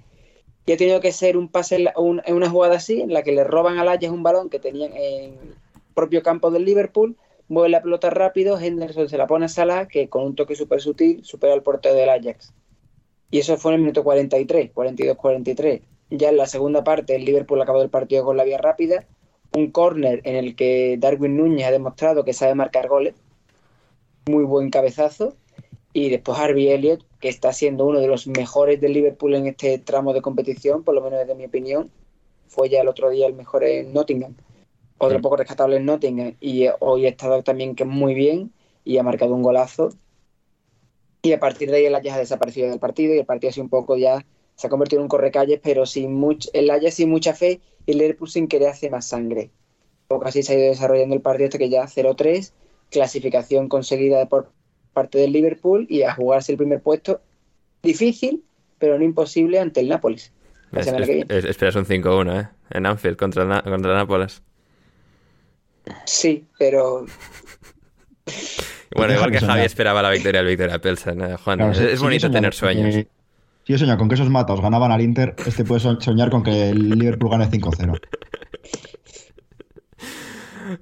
Y 0.65 0.71
ha 0.71 0.77
tenido 0.77 1.01
que 1.01 1.11
ser 1.11 1.35
un 1.35 1.49
pase, 1.49 1.75
en 1.75 2.35
una 2.35 2.49
jugada 2.49 2.75
así, 2.75 3.01
en 3.01 3.13
la 3.13 3.23
que 3.23 3.33
le 3.33 3.43
roban 3.43 3.79
al 3.79 3.87
Ajax 3.87 4.09
un 4.09 4.23
balón 4.23 4.49
que 4.49 4.59
tenían 4.59 4.93
en 4.93 5.33
el 5.33 5.55
propio 5.93 6.23
campo 6.23 6.51
del 6.51 6.65
Liverpool, 6.65 7.15
mueve 7.49 7.69
la 7.69 7.81
pelota 7.81 8.09
rápido, 8.09 8.57
Henderson 8.57 9.09
se 9.09 9.17
la 9.17 9.27
pone 9.27 9.45
a 9.45 9.49
Salah, 9.49 9.87
que 9.87 10.07
con 10.07 10.23
un 10.23 10.35
toque 10.35 10.55
súper 10.55 10.81
sutil 10.81 11.23
supera 11.23 11.53
al 11.53 11.63
portero 11.63 11.95
del 11.95 12.09
Ajax. 12.09 12.53
Y 13.29 13.39
eso 13.39 13.57
fue 13.57 13.71
en 13.71 13.75
el 13.75 13.81
minuto 13.81 14.03
43, 14.03 14.73
42-43. 14.73 15.81
Ya 16.11 16.29
en 16.29 16.37
la 16.37 16.45
segunda 16.45 16.83
parte, 16.83 17.15
el 17.15 17.25
Liverpool 17.25 17.61
acabó 17.61 17.81
el 17.81 17.89
partido 17.89 18.23
con 18.23 18.37
la 18.37 18.43
vía 18.43 18.57
rápida, 18.57 19.05
un 19.55 19.71
córner 19.71 20.21
en 20.23 20.35
el 20.35 20.55
que 20.55 20.97
Darwin 20.99 21.37
Núñez 21.37 21.67
ha 21.67 21.71
demostrado 21.71 22.23
que 22.23 22.33
sabe 22.33 22.55
marcar 22.55 22.87
goles, 22.87 23.15
muy 24.29 24.43
buen 24.43 24.69
cabezazo, 24.69 25.35
y 25.91 26.09
después 26.09 26.37
Harvey 26.39 26.69
Elliott, 26.69 27.03
que 27.19 27.29
está 27.29 27.53
siendo 27.53 27.85
uno 27.85 27.99
de 27.99 28.07
los 28.07 28.27
mejores 28.27 28.81
del 28.81 28.93
Liverpool 28.93 29.35
en 29.35 29.47
este 29.47 29.77
tramo 29.77 30.13
de 30.13 30.21
competición, 30.21 30.83
por 30.83 30.95
lo 30.95 31.01
menos 31.01 31.19
desde 31.19 31.35
mi 31.35 31.45
opinión, 31.45 31.91
fue 32.47 32.69
ya 32.69 32.81
el 32.81 32.87
otro 32.87 33.09
día 33.09 33.27
el 33.27 33.33
mejor 33.33 33.63
en 33.63 33.93
Nottingham, 33.93 34.35
otro 34.97 35.19
Mm. 35.19 35.21
poco 35.21 35.37
rescatable 35.37 35.77
en 35.77 35.85
Nottingham, 35.85 36.35
y 36.39 36.65
eh, 36.65 36.73
hoy 36.79 37.05
ha 37.05 37.09
estado 37.09 37.43
también 37.43 37.75
que 37.75 37.85
muy 37.85 38.13
bien, 38.13 38.51
y 38.83 38.97
ha 38.97 39.03
marcado 39.03 39.33
un 39.33 39.43
golazo, 39.43 39.89
y 41.21 41.31
a 41.31 41.39
partir 41.39 41.69
de 41.69 41.77
ahí 41.77 41.85
el 41.85 41.95
Ajax 41.95 42.15
ha 42.15 42.19
desaparecido 42.19 42.69
del 42.69 42.79
partido, 42.79 43.13
y 43.13 43.19
el 43.19 43.25
partido 43.25 43.49
así 43.49 43.61
un 43.61 43.69
poco 43.69 43.95
ya 43.97 44.25
se 44.55 44.67
ha 44.67 44.69
convertido 44.69 44.99
en 44.99 45.03
un 45.03 45.09
correcalles, 45.09 45.59
pero 45.63 45.85
sin 45.85 46.13
much, 46.13 46.47
el 46.53 46.69
Ajax 46.69 46.95
sin 46.95 47.09
mucha 47.09 47.33
fe, 47.33 47.61
y 47.85 47.91
el 47.91 47.97
Liverpool 47.97 48.29
sin 48.29 48.47
querer 48.47 48.69
hacer 48.69 48.91
más 48.91 49.07
sangre. 49.07 49.51
Poco 50.07 50.25
así 50.25 50.43
se 50.43 50.53
ha 50.53 50.59
ido 50.59 50.69
desarrollando 50.69 51.15
el 51.15 51.21
partido 51.21 51.47
hasta 51.47 51.57
que 51.57 51.69
ya 51.69 51.87
0-3, 51.87 52.53
clasificación 52.93 53.67
conseguida 53.67 54.25
por 54.27 54.51
parte 54.93 55.17
del 55.17 55.31
Liverpool 55.33 55.85
y 55.89 56.03
a 56.03 56.13
jugarse 56.13 56.51
el 56.53 56.57
primer 56.57 56.81
puesto. 56.81 57.19
Difícil, 57.81 58.43
pero 58.79 58.97
no 58.97 59.03
imposible 59.03 59.59
ante 59.59 59.81
el 59.81 59.89
Nápoles. 59.89 60.31
Es- 60.71 60.87
es- 60.87 61.45
esperas 61.45 61.75
un 61.75 61.85
5-1, 61.85 62.39
¿eh? 62.41 62.47
En 62.69 62.85
Anfield 62.85 63.17
contra, 63.17 63.43
Na- 63.45 63.61
contra 63.61 63.93
Nápoles. 63.93 64.41
Sí, 66.05 66.45
pero 66.57 67.05
Bueno, 68.95 69.13
igual 69.15 69.31
que 69.31 69.39
Javi 69.39 69.61
esperaba 69.63 70.01
la 70.01 70.11
victoria 70.11 70.39
del 70.41 70.49
Victoria 70.49 70.79
Pilsen, 70.79 71.19
eh, 71.21 71.35
Juan. 71.43 71.57
Claro, 71.57 71.71
es, 71.73 71.99
bonito 71.99 72.29
tener 72.31 72.53
sueños. 72.53 72.95
que- 72.95 73.07
Si 73.65 73.73
yo 73.73 73.77
soñaba 73.79 73.97
con 73.97 74.07
que 74.07 74.15
esos 74.15 74.29
matos 74.29 74.61
ganaban 74.61 74.91
al 74.91 75.01
Inter, 75.01 75.35
este 75.45 75.63
puede 75.65 75.81
so- 75.81 75.99
soñar 75.99 76.29
con 76.29 76.43
que 76.43 76.69
el 76.69 76.89
Liverpool 76.89 77.31
gane 77.31 77.49
5-0. 77.49 77.99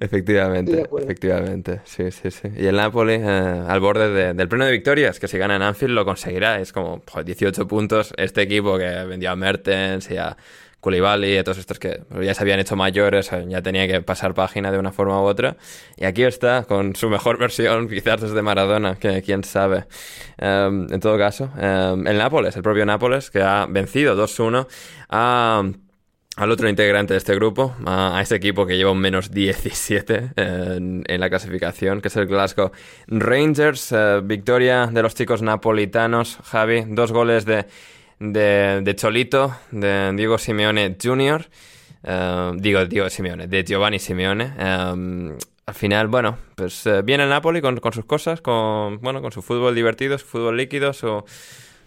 Efectivamente, 0.00 0.84
efectivamente. 0.98 1.80
Sí, 1.84 2.10
sí, 2.10 2.30
sí. 2.30 2.48
Y 2.56 2.66
el 2.66 2.76
Napoli 2.76 3.14
eh, 3.14 3.62
al 3.68 3.80
borde 3.80 4.10
de- 4.10 4.34
del 4.34 4.48
pleno 4.48 4.64
de 4.66 4.72
victorias, 4.72 5.18
que 5.18 5.28
si 5.28 5.38
gana 5.38 5.56
en 5.56 5.62
Anfield 5.62 5.94
lo 5.94 6.04
conseguirá. 6.04 6.60
Es 6.60 6.72
como 6.72 7.02
joder, 7.10 7.24
18 7.26 7.66
puntos. 7.66 8.12
Este 8.16 8.42
equipo 8.42 8.78
que 8.78 8.84
vendió 9.04 9.30
a 9.30 9.36
Mertens 9.36 10.10
y 10.10 10.16
a 10.16 10.36
Koulibaly 10.80 11.34
y 11.34 11.38
a 11.38 11.44
todos 11.44 11.58
estos 11.58 11.78
que 11.78 12.02
ya 12.22 12.34
se 12.34 12.42
habían 12.42 12.58
hecho 12.58 12.74
mayores, 12.74 13.32
eh, 13.32 13.44
ya 13.48 13.62
tenía 13.62 13.86
que 13.86 14.02
pasar 14.02 14.34
página 14.34 14.72
de 14.72 14.78
una 14.78 14.90
forma 14.90 15.20
u 15.20 15.24
otra. 15.24 15.56
Y 15.96 16.04
aquí 16.06 16.24
está, 16.24 16.64
con 16.64 16.96
su 16.96 17.08
mejor 17.08 17.38
versión, 17.38 17.88
quizás 17.88 18.20
desde 18.20 18.42
Maradona, 18.42 18.96
que 18.96 19.22
quién 19.22 19.44
sabe. 19.44 19.84
Um, 20.40 20.92
en 20.92 20.98
todo 21.00 21.16
caso, 21.18 21.50
um, 21.56 22.06
el 22.06 22.18
Nápoles, 22.18 22.56
el 22.56 22.62
propio 22.64 22.84
Nápoles, 22.84 23.30
que 23.30 23.40
ha 23.42 23.66
vencido 23.68 24.16
2-1 24.16 24.66
a 25.08 25.62
al 26.36 26.50
otro 26.50 26.68
integrante 26.68 27.14
de 27.14 27.18
este 27.18 27.34
grupo, 27.34 27.74
a, 27.84 28.16
a 28.16 28.22
ese 28.22 28.36
equipo 28.36 28.66
que 28.66 28.76
lleva 28.76 28.90
un 28.90 28.98
menos 28.98 29.30
17 29.30 30.32
en, 30.36 31.04
en 31.06 31.20
la 31.20 31.28
clasificación, 31.28 32.00
que 32.00 32.08
es 32.08 32.16
el 32.16 32.26
Glasgow 32.26 32.72
Rangers. 33.06 33.92
Eh, 33.92 34.20
victoria 34.24 34.86
de 34.86 35.02
los 35.02 35.14
chicos 35.14 35.42
napolitanos, 35.42 36.38
Javi, 36.44 36.84
dos 36.88 37.12
goles 37.12 37.44
de, 37.44 37.66
de, 38.18 38.94
Cholito, 38.96 39.54
de 39.70 40.12
Diego 40.14 40.38
Simeone 40.38 40.96
Jr., 41.02 41.46
eh, 42.04 42.52
digo 42.56 42.84
Diego 42.86 43.10
Simeone, 43.10 43.46
de 43.46 43.64
Giovanni 43.64 43.98
Simeone. 43.98 44.54
Eh, 44.58 45.36
al 45.64 45.74
final, 45.74 46.08
bueno, 46.08 46.38
pues 46.56 46.86
eh, 46.86 47.02
viene 47.02 47.24
el 47.24 47.30
Napoli 47.30 47.60
con, 47.60 47.78
con 47.78 47.92
sus 47.92 48.04
cosas, 48.04 48.40
con, 48.40 49.00
bueno, 49.00 49.22
con 49.22 49.30
su 49.30 49.42
fútbol 49.42 49.74
divertido, 49.74 50.18
su 50.18 50.26
fútbol 50.26 50.56
líquido, 50.56 50.92
su, 50.92 51.24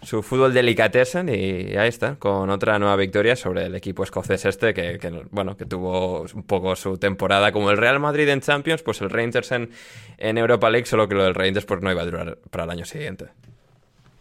su 0.02 0.22
fútbol 0.22 0.54
delicatessen 0.54 1.30
y 1.30 1.76
ahí 1.76 1.90
está, 1.90 2.16
con 2.16 2.50
otra 2.50 2.78
nueva 2.80 2.96
victoria 2.96 3.36
sobre 3.36 3.66
el 3.66 3.76
equipo 3.76 4.04
escocés 4.04 4.46
este 4.46 4.74
que, 4.74 5.00
que, 5.00 5.12
bueno, 5.32 5.58
que 5.58 5.66
tuvo 5.66 6.22
un 6.22 6.44
poco 6.44 6.76
su 6.76 6.98
temporada 6.98 7.52
como 7.52 7.72
el 7.72 7.78
Real 7.78 8.00
Madrid 8.00 8.30
en 8.30 8.42
Champions, 8.42 8.84
pues 8.84 9.02
el 9.02 9.10
Rangers 9.10 9.52
en, 9.52 9.70
en 10.18 10.38
Europa 10.38 10.70
League, 10.70 10.86
solo 10.86 11.08
que 11.08 11.16
lo 11.16 11.24
del 11.24 11.34
Rangers 11.34 11.66
pues 11.66 11.82
no 11.82 11.92
iba 11.92 12.02
a 12.02 12.06
durar 12.06 12.38
para 12.52 12.66
el 12.66 12.70
año 12.70 12.86
siguiente. 12.86 13.26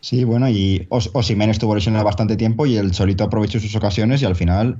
Sí, 0.00 0.24
bueno, 0.24 0.50
y 0.50 0.86
Os 0.90 1.10
Osimhen 1.14 1.48
estuvo 1.48 1.74
lesionado 1.74 2.04
bastante 2.04 2.36
tiempo 2.36 2.66
y 2.66 2.76
el 2.76 2.92
solito 2.92 3.24
aprovechó 3.24 3.58
sus 3.58 3.74
ocasiones 3.74 4.20
y 4.20 4.26
al 4.26 4.36
final 4.36 4.78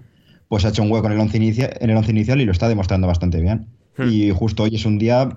pues 0.48 0.66
ha 0.66 0.68
hecho 0.68 0.82
un 0.82 0.92
hueco 0.92 1.06
en 1.06 1.14
el 1.14 1.20
once, 1.20 1.38
en 1.38 1.90
el 1.90 1.96
once 1.96 2.10
inicial 2.10 2.40
y 2.42 2.44
lo 2.44 2.52
está 2.52 2.68
demostrando 2.68 3.06
bastante 3.06 3.40
bien. 3.40 3.66
Hmm. 3.96 4.08
Y 4.10 4.30
justo 4.32 4.64
hoy 4.64 4.74
es 4.74 4.84
un 4.84 4.98
día, 4.98 5.36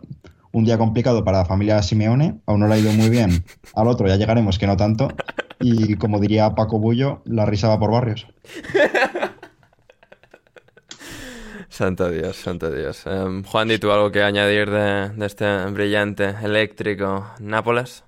un 0.51 0.65
día 0.65 0.77
complicado 0.77 1.23
para 1.23 1.39
la 1.39 1.45
familia 1.45 1.81
Simeone, 1.83 2.35
a 2.45 2.53
uno 2.53 2.67
le 2.67 2.73
ha 2.73 2.79
ido 2.79 2.91
muy 2.91 3.09
bien, 3.09 3.45
al 3.75 3.87
otro 3.87 4.07
ya 4.07 4.17
llegaremos 4.17 4.59
que 4.59 4.67
no 4.67 4.75
tanto, 4.75 5.07
y 5.59 5.95
como 5.97 6.19
diría 6.19 6.55
Paco 6.55 6.79
Bullo, 6.79 7.21
la 7.25 7.45
risa 7.45 7.69
va 7.69 7.79
por 7.79 7.91
barrios. 7.91 8.27
Santo 11.69 12.09
Dios, 12.09 12.37
santo 12.37 12.71
Dios. 12.71 13.05
Em, 13.05 13.43
Juan, 13.43 13.71
¿y 13.71 13.77
tú 13.77 13.91
algo 13.91 14.11
que 14.11 14.23
añadir 14.23 14.69
de, 14.69 15.09
de 15.09 15.25
este 15.25 15.65
brillante 15.67 16.25
eléctrico 16.43 17.25
Nápoles? 17.39 18.03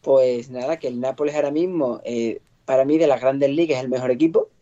Pues 0.00 0.50
nada, 0.50 0.78
que 0.78 0.88
el 0.88 1.00
Nápoles 1.00 1.34
ahora 1.34 1.50
mismo, 1.50 2.00
eh, 2.04 2.42
para 2.64 2.84
mí 2.84 2.98
de 2.98 3.06
las 3.06 3.20
grandes 3.20 3.50
ligas 3.50 3.78
es 3.78 3.84
el 3.84 3.90
mejor 3.90 4.10
equipo, 4.10 4.52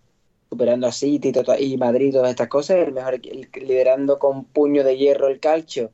superando 0.51 0.87
a 0.89 0.93
City 0.93 1.33
y, 1.61 1.77
Madrid 1.79 2.09
y 2.09 2.13
todas 2.13 2.31
estas 2.31 2.49
cosas, 2.49 2.79
el 2.79 2.93
mejor 2.95 3.15
el- 3.17 3.51
liderando 3.55 4.19
con 4.19 4.47
puño 4.47 4.85
de 4.85 4.97
hierro 4.99 5.29
el 5.29 5.41
calcio 5.41 5.93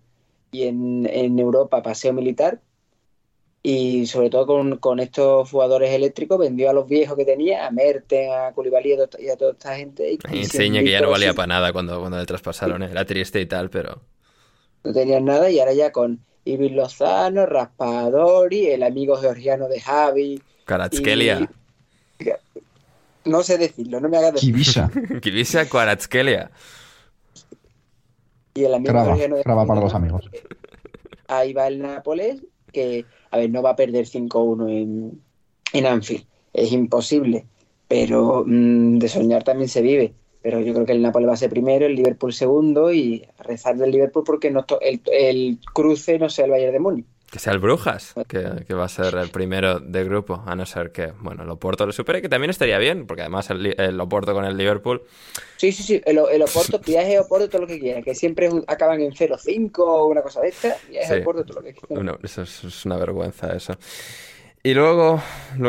y 0.53 0.65
en, 0.69 1.07
en 1.09 1.39
Europa 1.39 1.83
paseo 1.83 2.13
militar. 2.15 2.63
Y 3.63 4.07
sobre 4.07 4.31
todo 4.31 4.47
con, 4.47 4.77
con 4.79 5.01
estos 5.01 5.51
jugadores 5.51 5.91
eléctricos, 5.91 6.39
vendió 6.39 6.71
a 6.71 6.73
los 6.73 6.89
viejos 6.89 7.17
que 7.17 7.25
tenía, 7.25 7.67
a 7.67 7.71
Merten, 7.71 8.31
a 8.33 8.53
Koulibaly 8.53 8.97
y 9.19 9.29
a, 9.29 9.37
toda 9.37 9.53
esta 9.53 9.77
gente. 9.77 10.13
Y, 10.13 10.19
Insigne, 10.37 10.85
que 10.85 10.93
ya 10.93 11.01
no 11.01 11.11
valía 11.11 11.35
para 11.35 11.49
nada 11.49 11.73
cuando, 11.73 11.99
cuando 12.01 12.19
le 12.19 12.25
traspasaron, 12.27 12.83
¿eh? 12.85 12.89
Era 12.91 13.05
triste 13.05 13.41
y 13.41 13.47
tal, 13.47 13.69
pero... 13.69 14.01
no 14.85 14.93
tenían 14.93 15.25
nada 15.25 15.51
y 15.51 15.59
ahora 15.59 15.73
ya 15.75 15.91
con 15.91 16.21
Ibil 16.45 16.77
Lozano, 16.77 17.47
Raspadori, 17.47 18.69
el 18.69 18.83
amigo 18.85 19.17
georgiano 19.17 19.69
de 19.69 19.81
Javi. 19.81 20.43
Karatskelia. 20.65 21.49
y- 22.21 22.25
No 23.25 23.43
sé 23.43 23.59
decirlo, 23.59 24.01
no 24.01 24.09
me 24.09 24.17
hagas 24.17 24.35
decirlo. 24.35 24.55
Kibisa, 24.55 24.91
Kivisa 25.21 25.69
Karatskelia. 25.69 26.51
Y 28.55 28.65
el 28.65 28.73
amigo 28.75 28.93
graba, 28.93 29.07
georgiano 29.09 29.37
de 29.37 29.43
graba 29.43 29.61
Javi, 29.63 29.69
para 29.69 29.81
los 29.83 29.95
amigos. 29.95 30.31
Ahí 31.27 31.53
va 31.53 31.67
el 31.67 31.81
Nápoles, 31.81 32.43
que, 32.79 33.05
a 33.31 33.39
ver, 33.39 33.51
no 33.51 33.63
va 33.63 33.71
a 33.71 33.77
perder 33.77 34.07
5-1 34.07 34.71
en, 34.71 35.21
en 35.73 35.87
Anfield. 35.87 36.25
Es 36.53 36.73
imposible, 36.73 37.47
pero 37.89 38.45
mm, 38.47 38.99
de 38.99 39.09
soñar 39.09 39.45
también 39.45 39.69
se 39.69 39.83
vive. 39.83 40.15
Pero 40.41 40.61
yo 40.61 40.73
creo 40.73 40.87
que 40.87 40.93
el 40.93 41.03
Nápoles 41.03 41.29
va 41.29 41.33
a 41.33 41.37
ser 41.37 41.51
primero, 41.51 41.87
el 41.87 41.97
Liverpool 41.97 42.33
segundo 42.33 42.93
y 42.93 43.27
rezar 43.39 43.77
del 43.77 43.91
Liverpool 43.91 44.23
porque 44.25 44.51
no 44.51 44.65
el, 44.81 45.01
el 45.13 45.59
cruce 45.75 46.19
no 46.19 46.29
sea 46.29 46.45
el 46.45 46.53
Bayern 46.53 46.73
de 46.73 46.79
Múnich. 46.79 47.07
Que 47.31 47.39
sea 47.39 47.53
el 47.53 47.59
Brujas, 47.59 48.15
que, 48.27 48.65
que 48.67 48.75
va 48.75 48.87
a 48.87 48.89
ser 48.89 49.15
el 49.17 49.29
primero 49.29 49.81
de 49.81 50.03
grupo, 50.05 50.43
a 50.47 50.57
no 50.57 50.65
ser 50.65 50.93
que, 50.93 51.13
bueno, 51.21 51.43
el 51.43 51.51
Oporto 51.51 51.87
le 51.87 51.93
supere, 51.93 52.23
que 52.23 52.29
también 52.31 52.49
estaría 52.49 52.79
bien, 52.79 53.07
porque 53.07 53.21
además 53.21 53.51
el, 53.51 53.79
el 53.79 54.01
Oporto 54.01 54.33
con 54.33 54.47
el 54.47 54.57
Liverpool 54.57 55.03
Sí, 55.59 55.73
sí, 55.73 55.83
sí, 55.83 56.03
el, 56.07 56.19
el 56.31 56.43
Oporto, 56.43 56.79
viaje 56.87 57.19
Oporto, 57.19 57.51
todo 57.51 57.63
lo 57.63 57.67
que 57.67 57.79
quiera, 57.79 58.01
que 58.01 58.15
siempre 58.15 58.49
acaban 58.67 59.01
en 59.01 59.13
0-5 59.13 59.79
o 59.79 60.07
una 60.07 60.23
cosa 60.23 60.41
de 60.41 60.49
esta, 60.49 60.77
viaje 60.89 61.17
Sí. 61.17 61.21
Oporto, 61.21 61.45
todo 61.45 61.61
lo 61.61 61.67
que 61.67 61.75
quiera. 61.75 62.03
No, 62.03 62.19
eso 62.23 62.43
es, 62.43 62.65
es 62.65 62.87
una 62.87 62.97
vergüenza 62.97 63.55
eso. 63.55 63.77
Y 64.69 64.75
luego, 64.75 65.23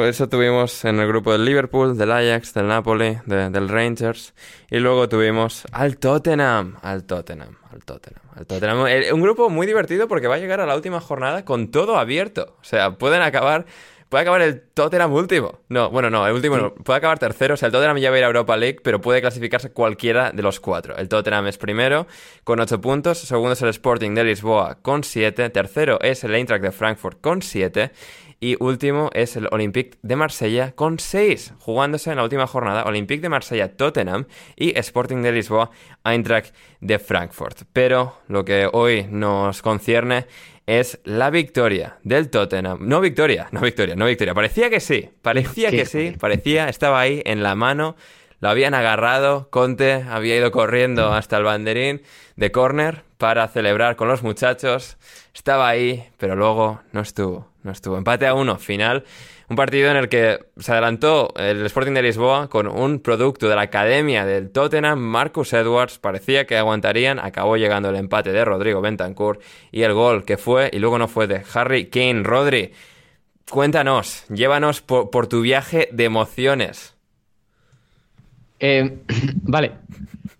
eso 0.05 0.27
tuvimos 0.27 0.83
en 0.83 0.99
el 0.99 1.07
grupo 1.07 1.31
del 1.31 1.45
Liverpool, 1.45 1.97
del 1.97 2.11
Ajax, 2.11 2.53
del 2.53 2.67
Napoli, 2.67 3.17
de- 3.25 3.49
del 3.49 3.69
Rangers. 3.69 4.33
Y 4.69 4.79
luego 4.79 5.07
tuvimos 5.07 5.63
al 5.71 5.95
Tottenham, 5.97 6.75
al 6.81 7.05
Tottenham, 7.05 7.55
al 7.71 7.85
Tottenham, 7.85 8.21
al 8.35 8.45
Tottenham. 8.45 8.87
Eh, 8.87 9.13
Un 9.13 9.21
grupo 9.21 9.49
muy 9.49 9.67
divertido 9.67 10.09
porque 10.09 10.27
va 10.27 10.35
a 10.35 10.39
llegar 10.39 10.59
a 10.59 10.65
la 10.65 10.75
última 10.75 10.99
jornada 10.99 11.45
con 11.45 11.71
todo 11.71 11.97
abierto. 11.97 12.57
O 12.59 12.63
sea, 12.65 12.97
pueden 12.97 13.21
acabar... 13.21 13.65
Puede 14.09 14.23
acabar 14.23 14.41
el 14.41 14.61
Tottenham 14.73 15.13
último. 15.13 15.59
No, 15.69 15.91
bueno, 15.91 16.09
no, 16.09 16.25
el 16.25 16.33
último 16.33 16.57
no. 16.57 16.73
Puede 16.73 16.97
acabar 16.97 17.19
tercero. 17.19 17.53
O 17.53 17.57
sea, 17.57 17.67
el 17.67 17.71
Tottenham 17.71 17.97
ya 17.99 18.09
va 18.09 18.15
a 18.15 18.17
ir 18.19 18.23
a 18.25 18.27
Europa 18.27 18.57
League, 18.57 18.79
pero 18.83 18.99
puede 18.99 19.21
clasificarse 19.21 19.71
cualquiera 19.71 20.31
de 20.31 20.41
los 20.41 20.59
cuatro. 20.59 20.97
El 20.97 21.07
Tottenham 21.07 21.45
es 21.45 21.59
primero 21.59 22.07
con 22.43 22.59
8 22.59 22.81
puntos. 22.81 23.19
Segundo 23.19 23.53
es 23.53 23.61
el 23.61 23.69
Sporting 23.69 24.15
de 24.15 24.23
Lisboa 24.23 24.79
con 24.81 25.03
7. 25.03 25.51
Tercero 25.51 25.99
es 26.01 26.23
el 26.23 26.33
Eintracht 26.33 26.63
de 26.63 26.71
Frankfurt 26.71 27.21
con 27.21 27.43
7. 27.43 27.91
Y 28.41 28.55
último 28.63 29.09
es 29.13 29.35
el 29.35 29.49
Olympique 29.51 29.97
de 30.01 30.15
Marsella 30.15 30.71
con 30.71 30.97
6, 30.97 31.55
jugándose 31.59 32.09
en 32.09 32.15
la 32.17 32.23
última 32.23 32.47
jornada 32.47 32.85
Olympique 32.85 33.21
de 33.21 33.29
Marsella 33.29 33.75
Tottenham 33.75 34.27
y 34.55 34.77
Sporting 34.79 35.21
de 35.21 35.33
Lisboa 35.33 35.71
Eintracht 36.05 36.55
de 36.79 36.99
Frankfurt. 36.99 37.63
Pero 37.73 38.21
lo 38.29 38.45
que 38.45 38.69
hoy 38.71 39.07
nos 39.09 39.61
concierne 39.61 40.25
es 40.69 40.99
la 41.03 41.31
victoria 41.31 41.97
del 42.03 42.29
Tottenham. 42.29 42.87
No 42.87 43.01
victoria, 43.01 43.49
no 43.51 43.59
victoria, 43.59 43.95
no 43.95 44.05
victoria. 44.05 44.33
Parecía 44.33 44.69
que 44.69 44.79
sí, 44.79 45.09
parecía 45.21 45.71
que 45.71 45.85
sí, 45.85 46.15
parecía, 46.19 46.69
estaba 46.69 46.99
ahí 46.99 47.21
en 47.25 47.43
la 47.43 47.55
mano. 47.55 47.95
Lo 48.39 48.49
habían 48.49 48.73
agarrado, 48.73 49.49
Conte 49.49 50.05
había 50.07 50.37
ido 50.37 50.51
corriendo 50.51 51.11
hasta 51.11 51.37
el 51.37 51.43
banderín 51.43 52.03
de 52.37 52.51
córner 52.51 53.03
para 53.17 53.47
celebrar 53.49 53.97
con 53.97 54.07
los 54.07 54.23
muchachos. 54.23 54.97
Estaba 55.33 55.67
ahí, 55.67 56.07
pero 56.17 56.35
luego 56.35 56.81
no 56.93 57.01
estuvo, 57.01 57.48
no 57.63 57.71
estuvo. 57.71 57.97
Empate 57.97 58.27
a 58.27 58.33
uno, 58.33 58.57
final. 58.57 59.03
Un 59.49 59.55
partido 59.55 59.89
en 59.89 59.97
el 59.97 60.09
que 60.09 60.39
se 60.57 60.71
adelantó 60.71 61.33
el 61.35 61.65
Sporting 61.65 61.93
de 61.93 62.03
Lisboa 62.03 62.49
con 62.49 62.67
un 62.67 62.99
producto 62.99 63.49
de 63.49 63.55
la 63.55 63.63
academia 63.63 64.25
del 64.25 64.51
Tottenham, 64.51 64.99
Marcus 64.99 65.53
Edwards. 65.53 65.97
Parecía 65.97 66.45
que 66.45 66.57
aguantarían, 66.57 67.19
acabó 67.19 67.57
llegando 67.57 67.89
el 67.89 67.95
empate 67.95 68.31
de 68.31 68.45
Rodrigo 68.45 68.81
Bentancur 68.81 69.39
y 69.71 69.81
el 69.81 69.93
gol 69.93 70.23
que 70.23 70.37
fue 70.37 70.69
y 70.71 70.79
luego 70.79 70.99
no 70.99 71.07
fue 71.07 71.27
de 71.27 71.43
Harry 71.53 71.89
Kane. 71.89 72.23
Rodri, 72.23 72.73
cuéntanos, 73.49 74.25
llévanos 74.29 74.81
por, 74.81 75.09
por 75.09 75.27
tu 75.27 75.41
viaje 75.41 75.89
de 75.91 76.05
emociones. 76.05 76.95
Eh, 78.59 78.99
vale, 79.41 79.71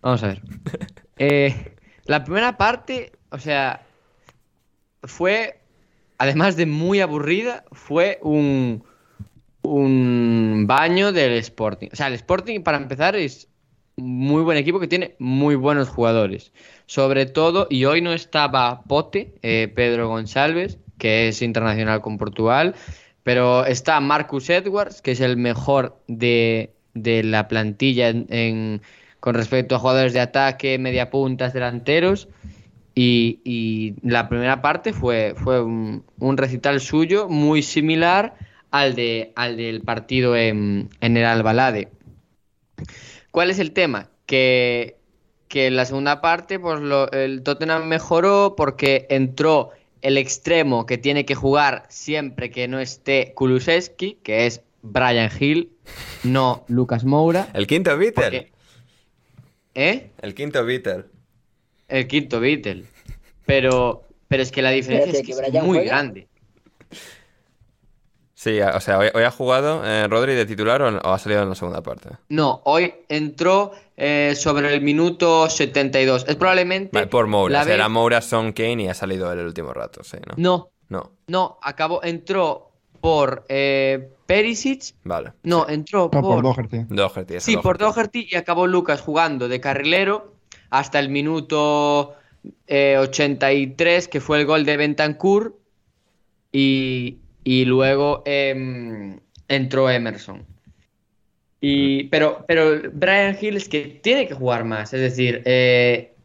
vamos 0.02 0.24
a 0.24 0.28
ver. 0.28 0.42
Eh, 1.18 1.76
la 2.06 2.24
primera 2.24 2.58
parte, 2.58 3.12
o 3.30 3.40
sea, 3.40 3.82
fue, 5.04 5.59
además 6.20 6.56
de 6.56 6.68
muy 6.68 7.00
aburrida, 7.00 7.64
fue 7.72 8.20
un, 8.22 8.84
un 9.64 10.66
baño 10.68 11.12
del 11.12 11.34
Sporting. 11.34 11.88
O 11.92 11.96
sea, 11.96 12.08
el 12.08 12.14
Sporting, 12.14 12.62
para 12.62 12.78
empezar, 12.78 13.16
es 13.16 13.48
muy 13.96 14.44
buen 14.44 14.58
equipo 14.58 14.80
que 14.80 14.88
tiene 14.88 15.16
muy 15.18 15.56
buenos 15.56 15.90
jugadores. 15.90 16.52
Sobre 16.86 17.26
todo, 17.26 17.68
y 17.70 17.86
hoy 17.86 18.02
no 18.02 18.14
estaba 18.14 18.82
Pote, 18.84 19.34
eh, 19.42 19.72
Pedro 19.74 20.08
González, 20.08 20.78
que 20.98 21.30
es 21.30 21.42
internacional 21.42 22.02
con 22.02 22.18
Portugal, 22.18 22.76
pero 23.24 23.66
está 23.66 24.00
Marcus 24.00 24.50
Edwards, 24.50 25.02
que 25.02 25.12
es 25.12 25.22
el 25.22 25.38
mejor 25.38 25.98
de, 26.08 26.74
de 26.94 27.24
la 27.24 27.48
plantilla 27.48 28.14
con 29.20 29.34
respecto 29.34 29.76
a 29.76 29.80
jugadores 29.80 30.14
de 30.14 30.20
ataque, 30.22 30.78
media 30.78 31.10
puntas, 31.10 31.54
delanteros. 31.54 32.28
Y, 33.02 33.40
y 33.46 33.96
la 34.02 34.28
primera 34.28 34.62
parte 34.62 34.92
fue, 34.92 35.34
fue 35.38 35.62
un, 35.64 36.04
un 36.18 36.36
recital 36.36 36.82
suyo 36.82 37.30
muy 37.30 37.62
similar 37.64 38.36
al, 38.72 38.94
de, 38.96 39.32
al 39.38 39.56
del 39.56 39.80
partido 39.82 40.36
en, 40.36 40.90
en 41.00 41.16
el 41.16 41.24
Albalade. 41.24 41.88
¿Cuál 43.32 43.52
es 43.52 43.60
el 43.60 43.72
tema? 43.72 44.10
Que, 44.26 44.98
que 45.48 45.68
en 45.68 45.78
la 45.78 45.86
segunda 45.86 46.20
parte 46.20 46.60
pues 46.60 46.82
lo- 46.82 47.10
el 47.12 47.42
Tottenham 47.44 47.88
mejoró 47.88 48.56
porque 48.58 49.08
entró 49.10 49.70
el 50.02 50.18
extremo 50.18 50.86
que 50.86 50.98
tiene 50.98 51.26
que 51.26 51.36
jugar 51.36 51.86
siempre 51.88 52.52
que 52.52 52.68
no 52.68 52.80
esté 52.80 53.32
Kulusevski, 53.34 54.18
que 54.24 54.46
es 54.46 54.62
Brian 54.82 55.30
Hill, 55.40 55.72
no 56.24 56.66
Lucas 56.68 57.06
Moura. 57.06 57.48
El 57.54 57.66
quinto 57.66 57.98
Beatle. 57.98 58.14
Porque- 58.24 58.52
¿Eh? 59.76 60.12
El 60.22 60.34
quinto 60.36 60.66
Beatle. 60.66 61.06
El 61.90 62.08
quinto 62.08 62.40
Beatle. 62.40 62.86
Pero, 63.46 64.04
pero 64.28 64.44
es 64.44 64.52
que 64.52 64.62
la 64.62 64.70
diferencia 64.72 65.12
Espérate, 65.12 65.32
es 65.32 65.38
que 65.38 65.42
¿que 65.42 65.46
es 65.46 65.52
Brian 65.52 65.66
muy 65.66 65.78
juega? 65.80 65.92
grande. 65.96 66.28
Sí, 68.34 68.62
o 68.62 68.80
sea, 68.80 69.00
hoy, 69.00 69.08
hoy 69.14 69.24
ha 69.24 69.32
jugado 69.32 69.82
eh, 69.86 70.08
Rodri 70.08 70.34
de 70.34 70.46
titular 70.46 70.82
o, 70.82 70.88
o 70.98 71.10
ha 71.12 71.20
salido 71.20 71.44
en 71.44 71.50
la 71.50 71.56
segunda 71.56 71.82
parte. 71.84 72.10
No, 72.30 72.62
hoy 72.64 72.94
entró 73.10 73.74
eh, 73.98 74.34
sobre 74.38 74.74
el 74.74 74.82
minuto 74.82 75.50
72. 75.50 76.26
Es 76.26 76.36
probablemente. 76.38 76.92
Vale, 76.94 77.08
por 77.08 77.28
Moura. 77.28 77.52
la 77.54 77.62
O 77.62 77.66
sea, 77.66 77.74
era 77.76 77.90
Moura, 77.90 78.22
Son 78.22 78.54
Kane 78.54 78.84
y 78.84 78.88
ha 78.88 78.94
salido 78.94 79.32
él 79.34 79.40
el 79.40 79.46
último 79.48 79.74
rato, 79.74 80.04
sí, 80.06 80.18
¿no? 80.26 80.36
No, 80.38 80.70
No, 80.88 81.12
no, 81.28 81.60
acabó, 81.62 82.02
entró 82.02 82.72
por 83.02 83.44
eh, 83.50 84.10
Perisic. 84.26 84.96
vale. 85.04 85.34
No, 85.44 85.68
entró 85.68 86.04
No, 86.14 86.22
por 86.22 86.42
por. 86.42 86.42
Doherty. 86.44 87.40
Sí, 87.42 87.58
por. 87.58 87.78
Doherty 87.78 88.26
y 88.32 88.38
acabó 88.38 88.68
Lucas 88.68 89.02
jugando 89.02 89.50
de 89.50 89.60
carrilero 89.60 90.36
hasta 90.70 91.00
el 91.00 91.10
minuto 91.10 92.16
eh, 92.68 92.98
83, 93.00 94.08
que 94.08 94.22
fue 94.22 94.40
el 94.40 94.46
gol 94.46 94.66
de 94.66 94.78
Bentancur. 94.78 95.58
Y, 96.52 97.20
y 97.44 97.66
luego 97.66 98.24
em, 98.26 99.20
entró 99.48 99.90
Emerson. 99.90 100.46
Y, 101.62 102.06
pero, 102.06 102.46
pero 102.48 102.82
Brian 102.94 103.38
Hill 103.40 103.58
es 103.58 103.68
que 103.70 104.00
tiene 104.02 104.28
que 104.28 104.34
jugar 104.34 104.64
más. 104.64 104.94
Es 104.94 105.02
decir, 105.02 105.42
eh, 105.46 106.16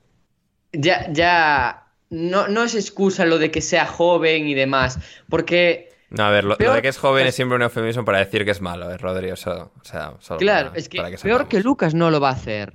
ya, 0.72 1.10
ya 1.12 1.86
no, 2.10 2.48
no 2.48 2.62
es 2.62 2.74
excusa 2.74 3.24
lo 3.26 3.38
de 3.38 3.50
que 3.50 3.60
sea 3.60 3.86
joven 3.86 4.46
y 4.46 4.54
demás. 4.54 4.98
Porque 5.28 5.90
No, 6.10 6.24
a 6.24 6.30
ver, 6.30 6.44
lo, 6.44 6.56
de 6.56 6.82
que 6.82 6.88
es 6.88 6.98
joven 6.98 7.26
es 7.26 7.34
siempre 7.34 7.56
un 7.56 7.62
eufemismo 7.62 8.04
para 8.04 8.18
decir 8.18 8.44
que 8.44 8.52
es 8.52 8.60
malo, 8.60 8.90
es 8.92 9.00
Rodri, 9.00 9.28
eso, 9.30 9.72
o 9.80 9.84
sea, 9.84 10.14
solo 10.20 10.38
Claro, 10.38 10.68
para- 10.68 10.78
es 10.78 10.88
que 10.88 10.98
para 10.98 11.16
peor 11.16 11.48
que 11.48 11.60
Lucas 11.60 11.94
no 11.94 12.10
lo 12.10 12.20
va 12.20 12.28
a 12.30 12.32
hacer. 12.32 12.74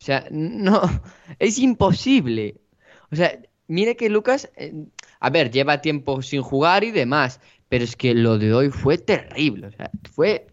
O 0.00 0.04
sea, 0.04 0.26
no, 0.30 0.82
es 1.38 1.58
imposible. 1.58 2.56
O 3.12 3.16
sea, 3.16 3.38
mire 3.68 3.96
que 3.96 4.08
Lucas, 4.08 4.50
eh, 4.56 4.72
a 5.20 5.30
ver, 5.30 5.50
lleva 5.50 5.82
tiempo 5.82 6.22
sin 6.22 6.42
jugar 6.42 6.84
y 6.84 6.90
demás, 6.90 7.40
pero 7.68 7.84
es 7.84 7.96
que 7.96 8.14
lo 8.14 8.38
de 8.38 8.52
hoy 8.54 8.70
fue 8.70 8.98
terrible, 8.98 9.68
o 9.68 9.70
sea, 9.72 9.90
fue 10.12 10.46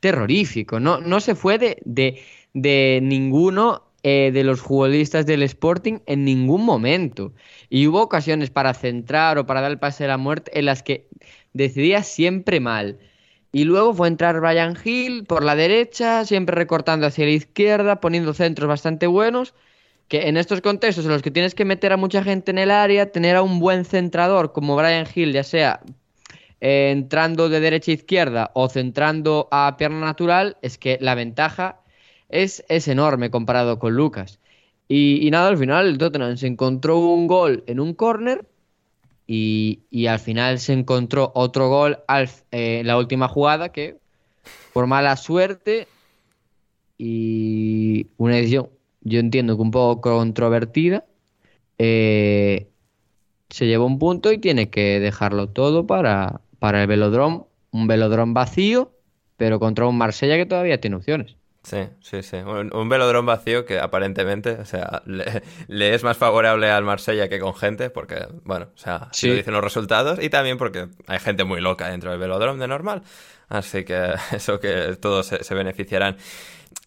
terrorífico. 0.00 0.78
No, 0.78 1.00
no 1.00 1.20
se 1.20 1.34
fue 1.34 1.58
de, 1.58 1.78
de, 1.84 2.22
de 2.54 3.00
ninguno 3.02 3.84
eh, 4.04 4.30
de 4.32 4.44
los 4.44 4.60
futbolistas 4.60 5.26
del 5.26 5.42
Sporting 5.44 6.00
en 6.06 6.24
ningún 6.24 6.64
momento. 6.64 7.32
Y 7.68 7.86
hubo 7.86 8.02
ocasiones 8.02 8.50
para 8.50 8.74
centrar 8.74 9.38
o 9.38 9.46
para 9.46 9.60
dar 9.60 9.70
el 9.70 9.78
pase 9.78 10.04
de 10.04 10.08
la 10.08 10.18
muerte 10.18 10.58
en 10.58 10.66
las 10.66 10.82
que 10.82 11.08
decidía 11.52 12.02
siempre 12.02 12.60
mal. 12.60 12.98
Y 13.52 13.64
luego 13.64 13.92
fue 13.92 14.08
entrar 14.08 14.40
Brian 14.40 14.76
Hill 14.82 15.24
por 15.24 15.44
la 15.44 15.54
derecha, 15.54 16.24
siempre 16.24 16.56
recortando 16.56 17.06
hacia 17.06 17.26
la 17.26 17.32
izquierda, 17.32 18.00
poniendo 18.00 18.32
centros 18.32 18.66
bastante 18.66 19.06
buenos. 19.06 19.54
Que 20.08 20.28
en 20.28 20.38
estos 20.38 20.62
contextos 20.62 21.04
en 21.04 21.12
los 21.12 21.22
que 21.22 21.30
tienes 21.30 21.54
que 21.54 21.66
meter 21.66 21.92
a 21.92 21.98
mucha 21.98 22.22
gente 22.24 22.50
en 22.50 22.58
el 22.58 22.70
área, 22.70 23.12
tener 23.12 23.36
a 23.36 23.42
un 23.42 23.60
buen 23.60 23.84
centrador 23.84 24.52
como 24.52 24.74
Brian 24.76 25.06
Hill, 25.14 25.32
ya 25.32 25.44
sea 25.44 25.80
eh, 26.60 26.90
entrando 26.92 27.48
de 27.50 27.60
derecha 27.60 27.90
a 27.90 27.94
izquierda 27.94 28.50
o 28.54 28.68
centrando 28.68 29.48
a 29.50 29.76
pierna 29.76 30.00
natural, 30.00 30.56
es 30.62 30.78
que 30.78 30.98
la 31.00 31.14
ventaja 31.14 31.80
es, 32.30 32.64
es 32.68 32.88
enorme 32.88 33.30
comparado 33.30 33.78
con 33.78 33.94
Lucas. 33.94 34.40
Y, 34.88 35.26
y 35.26 35.30
nada, 35.30 35.48
al 35.48 35.58
final 35.58 35.88
el 35.88 35.98
Tottenham 35.98 36.36
se 36.36 36.46
encontró 36.46 36.98
un 36.98 37.26
gol 37.26 37.64
en 37.66 37.80
un 37.80 37.94
córner 37.94 38.46
y, 39.26 40.06
al 40.06 40.18
final 40.18 40.58
se 40.58 40.72
encontró 40.72 41.32
otro 41.34 41.68
gol 41.68 41.98
al, 42.08 42.28
eh, 42.50 42.80
en 42.80 42.86
la 42.86 42.98
última 42.98 43.28
jugada 43.28 43.70
que 43.70 43.98
por 44.72 44.86
mala 44.86 45.16
suerte 45.16 45.88
y 46.98 48.08
una 48.16 48.36
decisión 48.36 48.68
yo 49.02 49.20
entiendo 49.20 49.56
que 49.56 49.62
un 49.62 49.70
poco 49.70 50.00
controvertida 50.00 51.04
eh, 51.78 52.68
se 53.50 53.66
lleva 53.66 53.84
un 53.84 53.98
punto 53.98 54.32
y 54.32 54.38
tiene 54.38 54.70
que 54.70 55.00
dejarlo 55.00 55.48
todo 55.48 55.86
para, 55.86 56.40
para 56.58 56.82
el 56.82 56.88
velodrome 56.88 57.44
un 57.70 57.86
velodrome 57.86 58.34
vacío 58.34 58.92
pero 59.36 59.60
contra 59.60 59.86
un 59.86 59.98
Marsella 59.98 60.36
que 60.36 60.46
todavía 60.46 60.80
tiene 60.80 60.96
opciones 60.96 61.36
Sí, 61.64 61.78
sí, 62.00 62.22
sí. 62.24 62.36
Un, 62.38 62.74
un 62.74 62.88
velodrome 62.88 63.28
vacío 63.28 63.64
que 63.64 63.78
aparentemente, 63.78 64.50
o 64.52 64.64
sea, 64.64 65.02
le, 65.06 65.42
le 65.68 65.94
es 65.94 66.02
más 66.02 66.16
favorable 66.16 66.68
al 66.70 66.82
Marsella 66.84 67.28
que 67.28 67.38
con 67.38 67.54
gente, 67.54 67.88
porque, 67.88 68.26
bueno, 68.42 68.66
o 68.74 68.78
sea, 68.78 69.08
Sí. 69.12 69.28
lo 69.28 69.34
dicen 69.34 69.54
los 69.54 69.62
resultados, 69.62 70.18
y 70.20 70.28
también 70.28 70.58
porque 70.58 70.88
hay 71.06 71.18
gente 71.20 71.44
muy 71.44 71.60
loca 71.60 71.88
dentro 71.88 72.10
del 72.10 72.18
velodrome 72.18 72.58
de 72.58 72.66
normal. 72.68 73.02
Así 73.48 73.84
que 73.84 74.12
eso 74.32 74.58
que 74.58 74.96
todos 75.00 75.26
se, 75.26 75.44
se 75.44 75.54
beneficiarán. 75.54 76.16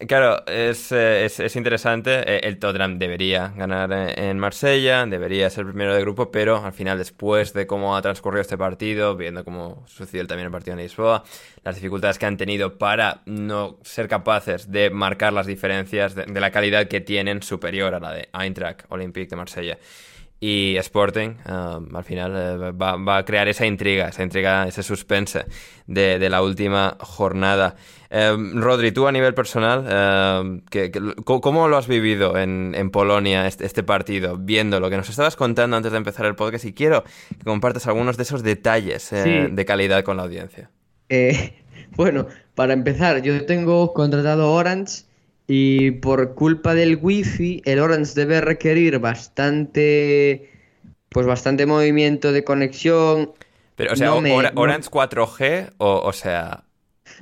Claro, 0.08 0.44
es, 0.46 0.92
eh, 0.92 1.24
es, 1.24 1.40
es 1.40 1.56
interesante. 1.56 2.20
Eh, 2.26 2.40
El 2.44 2.58
Tottenham 2.58 2.98
debería 2.98 3.52
ganar 3.56 3.92
en 4.18 4.38
Marsella, 4.38 5.06
debería 5.06 5.48
ser 5.48 5.64
primero 5.64 5.94
de 5.94 6.00
grupo, 6.00 6.30
pero 6.30 6.64
al 6.64 6.72
final, 6.72 6.98
después 6.98 7.52
de 7.52 7.66
cómo 7.66 7.96
ha 7.96 8.02
transcurrido 8.02 8.42
este 8.42 8.58
partido, 8.58 9.16
viendo 9.16 9.44
cómo 9.44 9.84
sucedió 9.86 10.26
también 10.26 10.46
el 10.46 10.52
partido 10.52 10.76
en 10.76 10.82
Lisboa, 10.82 11.24
las 11.62 11.76
dificultades 11.76 12.18
que 12.18 12.26
han 12.26 12.36
tenido 12.36 12.78
para 12.78 13.22
no 13.26 13.78
ser 13.82 14.08
capaces 14.08 14.70
de 14.70 14.90
marcar 14.90 15.32
las 15.32 15.46
diferencias 15.46 16.14
de, 16.14 16.24
de 16.26 16.40
la 16.40 16.50
calidad 16.50 16.88
que 16.88 17.00
tienen 17.00 17.42
superior 17.42 17.94
a 17.94 18.00
la 18.00 18.12
de 18.12 18.28
Eintracht 18.32 18.84
Olympique 18.88 19.30
de 19.30 19.36
Marsella. 19.36 19.78
Y 20.38 20.76
Sporting, 20.78 21.30
um, 21.48 21.96
al 21.96 22.04
final, 22.04 22.32
eh, 22.36 22.70
va, 22.72 22.96
va 22.96 23.16
a 23.18 23.24
crear 23.24 23.48
esa 23.48 23.64
intriga, 23.64 24.08
esa 24.08 24.22
intriga, 24.22 24.68
ese 24.68 24.82
suspense 24.82 25.46
de, 25.86 26.18
de 26.18 26.28
la 26.30 26.42
última 26.42 26.96
jornada. 27.00 27.74
Em, 28.10 28.60
Rodri, 28.60 28.92
tú 28.92 29.06
a 29.08 29.12
nivel 29.12 29.32
personal, 29.34 29.86
em, 29.88 30.60
¿qué- 30.70 30.90
qué- 30.90 31.00
co- 31.24 31.40
¿cómo 31.40 31.68
lo 31.68 31.78
has 31.78 31.88
vivido 31.88 32.36
en, 32.38 32.74
en 32.76 32.90
Polonia 32.90 33.46
este, 33.46 33.64
este 33.64 33.82
partido? 33.82 34.36
Viendo 34.36 34.78
lo 34.78 34.90
que 34.90 34.98
nos 34.98 35.08
estabas 35.08 35.36
contando 35.36 35.76
antes 35.76 35.90
de 35.92 35.98
empezar 35.98 36.26
el 36.26 36.34
podcast 36.36 36.66
y 36.66 36.74
quiero 36.74 37.02
que 37.02 37.44
compartas 37.44 37.86
algunos 37.86 38.16
de 38.18 38.22
esos 38.24 38.42
detalles 38.42 39.12
eh, 39.14 39.46
Sí. 39.48 39.54
de 39.54 39.64
calidad 39.64 40.04
con 40.04 40.18
la 40.18 40.24
audiencia. 40.24 40.70
Eh, 41.08 41.62
bueno, 41.96 42.26
para 42.54 42.74
empezar, 42.74 43.22
yo 43.22 43.46
tengo 43.46 43.94
contratado 43.94 44.52
Orange 44.52 45.05
y 45.48 45.92
por 45.92 46.34
culpa 46.34 46.74
del 46.74 46.98
wifi, 47.00 47.62
el 47.64 47.78
Orange 47.78 48.12
debe 48.14 48.40
requerir 48.40 48.98
bastante, 48.98 50.50
pues 51.08 51.26
bastante 51.26 51.66
movimiento 51.66 52.32
de 52.32 52.44
conexión. 52.44 53.32
Pero, 53.76 53.92
o 53.92 53.96
sea, 53.96 54.08
No 54.08 54.20
me- 54.20 54.32
Ora- 54.32 54.52
no- 54.54 54.60
Orange 54.62 54.88
4G 54.90 55.72
o, 55.78 56.00
o 56.04 56.12
sea... 56.12 56.64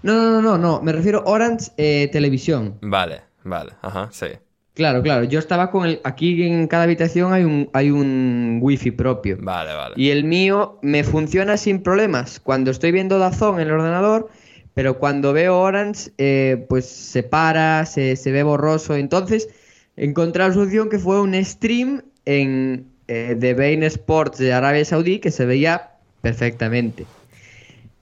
No, 0.02 0.14
no, 0.14 0.30
no, 0.30 0.42
no, 0.42 0.58
no, 0.58 0.80
me 0.82 0.92
refiero 0.92 1.22
Orange 1.26 1.70
eh, 1.76 2.08
Televisión. 2.12 2.78
Vale, 2.80 3.22
vale, 3.44 3.72
ajá, 3.82 4.08
sí. 4.12 4.26
Claro, 4.74 5.02
claro, 5.02 5.22
yo 5.24 5.38
estaba 5.38 5.70
con 5.70 5.86
el, 5.86 6.00
aquí 6.02 6.42
en 6.42 6.66
cada 6.66 6.82
habitación 6.82 7.32
hay 7.32 7.44
un, 7.44 7.70
hay 7.74 7.90
un 7.92 8.58
wifi 8.60 8.90
propio. 8.90 9.36
Vale, 9.40 9.72
vale. 9.72 9.94
Y 9.96 10.10
el 10.10 10.24
mío 10.24 10.78
me 10.82 11.04
funciona 11.04 11.56
sin 11.56 11.82
problemas 11.82 12.40
cuando 12.40 12.72
estoy 12.72 12.90
viendo 12.90 13.18
Dazón 13.20 13.60
en 13.60 13.68
el 13.68 13.74
ordenador, 13.74 14.30
pero 14.74 14.98
cuando 14.98 15.32
veo 15.32 15.58
Orange, 15.58 16.10
eh, 16.18 16.66
pues 16.68 16.86
se 16.86 17.22
para, 17.22 17.86
se, 17.86 18.16
se 18.16 18.32
ve 18.32 18.42
borroso. 18.42 18.96
Entonces, 18.96 19.48
encontré 19.96 20.46
la 20.46 20.52
solución 20.52 20.90
que 20.90 20.98
fue 20.98 21.20
un 21.20 21.34
stream 21.44 22.02
en 22.24 22.86
eh, 23.06 23.34
de 23.36 23.54
Bein 23.54 23.82
Sports 23.84 24.38
de 24.38 24.52
Arabia 24.52 24.84
Saudí 24.84 25.18
que 25.18 25.30
se 25.30 25.44
veía 25.44 25.90
perfectamente. 26.22 27.04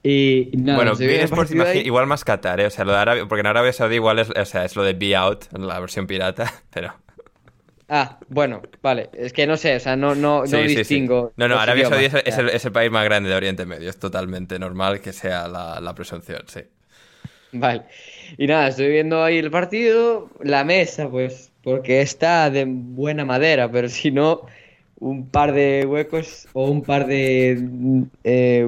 Y, 0.01 0.49
nada, 0.57 0.77
bueno, 0.77 0.93
el 0.99 1.09
Sports, 1.09 1.53
ahí. 1.53 1.79
igual 1.79 2.07
más 2.07 2.25
Qatar, 2.25 2.59
¿eh? 2.59 2.65
O 2.65 2.69
sea, 2.69 2.83
lo 2.83 2.91
de 2.91 2.97
Arabia, 2.97 3.25
porque 3.27 3.41
en 3.41 3.47
Arabia 3.47 3.71
Saudí 3.71 3.95
igual 3.95 4.19
es, 4.19 4.29
o 4.29 4.45
sea, 4.45 4.65
es 4.65 4.75
lo 4.75 4.83
de 4.83 4.93
Be 4.93 5.15
Out, 5.15 5.45
la 5.57 5.79
versión 5.79 6.07
pirata, 6.07 6.53
pero... 6.73 6.93
Ah, 7.95 8.19
bueno, 8.29 8.61
vale. 8.81 9.09
Es 9.13 9.33
que 9.33 9.45
no 9.47 9.55
sé, 9.57 9.75
o 9.75 9.79
sea, 9.79 9.95
no, 9.95 10.15
no, 10.15 10.45
Sí, 10.45 10.57
no 10.57 10.63
sí, 10.69 10.83
sí. 10.83 11.03
distingo. 11.03 11.33
No, 11.35 11.47
no, 11.47 11.57
Arabia 11.59 11.85
Saudí 11.85 12.05
es, 12.05 12.13
es 12.13 12.37
el, 12.37 12.49
es 12.49 12.65
el 12.65 12.71
país 12.71 12.91
más 12.91 13.03
grande 13.05 13.29
de 13.29 13.35
Oriente 13.35 13.65
Medio, 13.65 13.89
es 13.89 13.97
totalmente 13.99 14.59
normal 14.59 15.01
que 15.01 15.13
sea 15.13 15.47
la, 15.47 15.79
la 15.81 15.95
presunción, 15.95 16.43
sí. 16.47 16.61
Vale. 17.51 17.83
Y 18.37 18.47
nada, 18.47 18.69
estoy 18.69 18.89
viendo 18.89 19.23
ahí 19.23 19.37
el 19.37 19.51
partido, 19.51 20.29
la 20.41 20.63
mesa, 20.63 21.09
pues, 21.09 21.51
porque 21.63 22.01
está 22.01 22.49
de 22.49 22.65
buena 22.67 23.25
madera, 23.25 23.71
pero 23.71 23.89
si 23.89 24.09
no, 24.11 24.41
un 24.99 25.29
par 25.29 25.53
de 25.53 25.85
huecos 25.87 26.47
o 26.53 26.69
un 26.71 26.81
par 26.83 27.05
de 27.05 28.05
eh, 28.23 28.67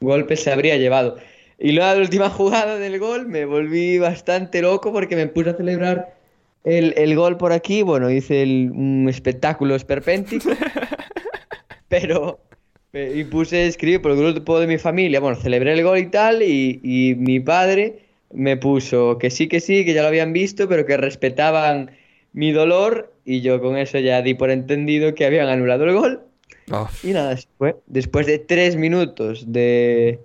golpes 0.00 0.42
se 0.42 0.52
habría 0.52 0.76
llevado. 0.76 1.18
Y 1.58 1.72
luego 1.72 1.94
la 1.94 2.00
última 2.00 2.30
jugada 2.30 2.78
del 2.78 2.98
gol 2.98 3.26
me 3.28 3.44
volví 3.44 3.98
bastante 3.98 4.62
loco 4.62 4.92
porque 4.92 5.16
me 5.16 5.28
puse 5.28 5.50
a 5.50 5.54
celebrar 5.54 6.14
el, 6.64 6.94
el 6.96 7.16
gol 7.16 7.36
por 7.38 7.52
aquí. 7.52 7.82
Bueno, 7.82 8.10
hice 8.10 8.42
el- 8.42 8.70
un 8.72 9.08
espectáculo 9.08 9.74
esperpéntico, 9.74 10.50
pero 11.88 12.40
y 12.94 13.24
puse 13.24 13.56
a 13.56 13.64
escribir 13.66 14.02
por 14.02 14.12
el 14.12 14.18
grupo 14.34 14.60
de 14.60 14.66
mi 14.66 14.78
familia. 14.78 15.20
Bueno, 15.20 15.36
celebré 15.36 15.72
el 15.72 15.82
gol 15.82 15.98
y 15.98 16.06
tal, 16.06 16.42
y, 16.42 16.80
y 16.82 17.14
mi 17.14 17.40
padre 17.40 18.00
me 18.32 18.56
puso 18.58 19.16
que 19.18 19.30
sí, 19.30 19.48
que 19.48 19.60
sí, 19.60 19.84
que 19.84 19.94
ya 19.94 20.02
lo 20.02 20.08
habían 20.08 20.32
visto, 20.34 20.68
pero 20.68 20.84
que 20.86 20.96
respetaban 20.98 21.90
mi 22.34 22.52
dolor, 22.52 23.12
y 23.24 23.40
yo 23.40 23.60
con 23.62 23.76
eso 23.78 23.98
ya 23.98 24.20
di 24.22 24.34
por 24.34 24.50
entendido 24.50 25.14
que 25.14 25.24
habían 25.26 25.48
anulado 25.48 25.84
el 25.84 25.94
gol. 25.94 26.20
Oh, 26.70 26.88
Y 27.02 27.08
nada, 27.12 27.30
después, 27.30 27.74
después 27.86 28.26
de 28.26 28.38
tres 28.38 28.76
minutos 28.76 29.44
de 29.52 30.18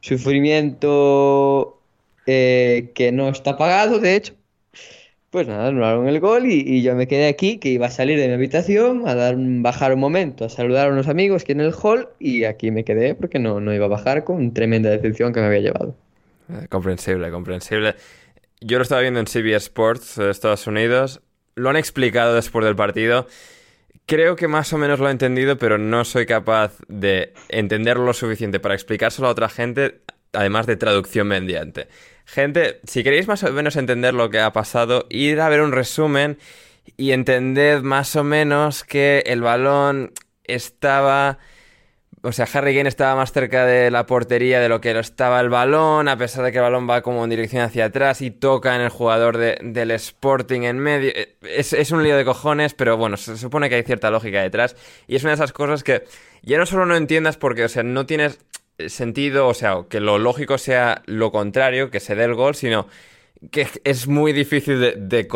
sufrimiento 0.00 1.78
eh, 2.26 2.90
que 2.94 3.12
no 3.12 3.28
está 3.28 3.56
pagado, 3.56 3.98
de 3.98 4.16
hecho, 4.16 4.34
pues 5.32 5.48
nada, 5.48 5.68
anularon 5.68 6.08
el 6.08 6.20
gol 6.20 6.44
y, 6.44 6.82
yo 6.82 6.94
me 6.94 7.08
quedé 7.08 7.26
aquí, 7.26 7.56
que 7.56 7.70
iba 7.70 7.86
a 7.86 7.90
salir 7.90 8.18
de 8.18 8.28
mi 8.28 8.34
habitación, 8.34 9.08
a 9.08 9.32
bajar 9.62 9.94
un 9.94 10.00
momento, 10.00 10.44
a 10.44 10.50
saludar 10.50 10.88
a 10.88 10.92
unos 10.92 11.08
amigos 11.08 11.42
que 11.44 11.52
en 11.52 11.62
el 11.62 11.72
hall, 11.72 12.10
y 12.18 12.44
aquí 12.44 12.70
me 12.70 12.84
quedé 12.84 13.14
porque 13.14 13.38
no, 13.38 13.58
no 13.58 13.72
iba 13.72 13.86
a 13.86 13.88
bajar 13.88 14.24
con 14.24 14.52
tremenda 14.52 14.90
decepción 14.90 15.32
que 15.32 15.40
me 15.40 15.46
había 15.46 15.60
llevado. 15.60 15.96
eh, 16.50 16.66
comprensible, 16.68 17.30
comprensible. 17.30 17.94
Yo 18.60 18.76
lo 18.76 18.82
estaba 18.82 19.00
viendo 19.00 19.20
en 19.20 19.26
CBS 19.26 19.68
Sports 19.68 20.16
de 20.16 20.30
Estados 20.30 20.66
Unidos, 20.66 21.22
lo 21.54 21.70
han 21.70 21.76
explicado 21.76 22.34
después 22.34 22.66
del 22.66 22.76
partido. 22.76 23.26
Creo 24.04 24.36
que 24.36 24.48
más 24.48 24.70
o 24.74 24.78
menos 24.78 25.00
lo 25.00 25.08
he 25.08 25.12
entendido, 25.12 25.56
pero 25.56 25.78
no 25.78 26.04
soy 26.04 26.26
capaz 26.26 26.76
de 26.88 27.32
entenderlo 27.48 28.04
lo 28.04 28.12
suficiente 28.12 28.60
para 28.60 28.74
explicárselo 28.74 29.28
a 29.28 29.30
otra 29.30 29.48
gente, 29.48 30.02
además 30.32 30.66
de 30.66 30.76
traducción 30.76 31.28
mediante. 31.28 31.88
Gente, 32.24 32.80
si 32.84 33.02
queréis 33.02 33.28
más 33.28 33.42
o 33.42 33.52
menos 33.52 33.76
entender 33.76 34.14
lo 34.14 34.30
que 34.30 34.40
ha 34.40 34.52
pasado, 34.52 35.06
ir 35.10 35.40
a 35.40 35.48
ver 35.48 35.60
un 35.60 35.72
resumen 35.72 36.38
y 36.96 37.12
entended 37.12 37.82
más 37.82 38.16
o 38.16 38.24
menos 38.24 38.84
que 38.84 39.22
el 39.26 39.40
balón 39.42 40.12
estaba... 40.44 41.38
O 42.24 42.30
sea, 42.30 42.46
Harry 42.52 42.76
Kane 42.76 42.88
estaba 42.88 43.16
más 43.16 43.32
cerca 43.32 43.66
de 43.66 43.90
la 43.90 44.06
portería 44.06 44.60
de 44.60 44.68
lo 44.68 44.80
que 44.80 44.96
estaba 44.96 45.40
el 45.40 45.48
balón, 45.48 46.06
a 46.06 46.16
pesar 46.16 46.44
de 46.44 46.52
que 46.52 46.58
el 46.58 46.62
balón 46.62 46.88
va 46.88 47.02
como 47.02 47.24
en 47.24 47.30
dirección 47.30 47.62
hacia 47.62 47.86
atrás 47.86 48.22
y 48.22 48.30
toca 48.30 48.76
en 48.76 48.80
el 48.80 48.90
jugador 48.90 49.38
de- 49.38 49.58
del 49.60 49.90
Sporting 49.90 50.60
en 50.62 50.78
medio. 50.78 51.10
Eh, 51.16 51.34
Es, 51.42 51.72
es 51.72 51.90
un 51.90 52.04
lío 52.04 52.16
de 52.16 52.24
cojones, 52.24 52.74
pero 52.74 52.96
bueno, 52.96 53.16
se 53.16 53.36
supone 53.36 53.68
que 53.68 53.74
hay 53.74 53.82
cierta 53.82 54.08
lógica 54.12 54.40
detrás. 54.40 54.76
Y 55.08 55.16
es 55.16 55.24
una 55.24 55.32
de 55.32 55.34
esas 55.34 55.52
cosas 55.52 55.82
que 55.82 56.04
ya 56.42 56.58
no 56.58 56.66
solo 56.66 56.86
no 56.86 56.94
entiendas 56.94 57.36
porque, 57.36 57.64
o 57.64 57.68
sea, 57.68 57.82
no 57.82 58.06
tienes 58.06 58.38
sentido, 58.88 59.48
o 59.48 59.54
sea, 59.54 59.84
que 59.88 60.00
lo 60.00 60.18
lógico 60.18 60.58
sea 60.58 61.02
lo 61.06 61.30
contrario, 61.30 61.90
que 61.90 62.00
se 62.00 62.14
dé 62.14 62.24
el 62.24 62.34
gol, 62.34 62.54
sino 62.54 62.86
que 63.50 63.66
es 63.84 64.06
muy 64.06 64.32
difícil 64.32 64.80
de, 64.80 64.92
de, 64.96 65.28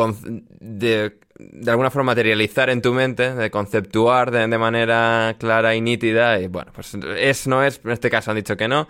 de, 0.60 1.12
de 1.38 1.70
alguna 1.70 1.90
forma 1.90 2.12
materializar 2.12 2.70
en 2.70 2.82
tu 2.82 2.92
mente, 2.92 3.34
de 3.34 3.50
conceptuar 3.50 4.30
de, 4.30 4.46
de, 4.46 4.58
manera 4.58 5.34
clara 5.38 5.74
y 5.74 5.80
nítida. 5.80 6.40
Y 6.40 6.46
bueno, 6.46 6.70
pues 6.74 6.94
es, 7.18 7.46
no 7.46 7.64
es, 7.64 7.80
en 7.84 7.90
este 7.90 8.10
caso 8.10 8.30
han 8.30 8.36
dicho 8.36 8.56
que 8.56 8.68
no. 8.68 8.88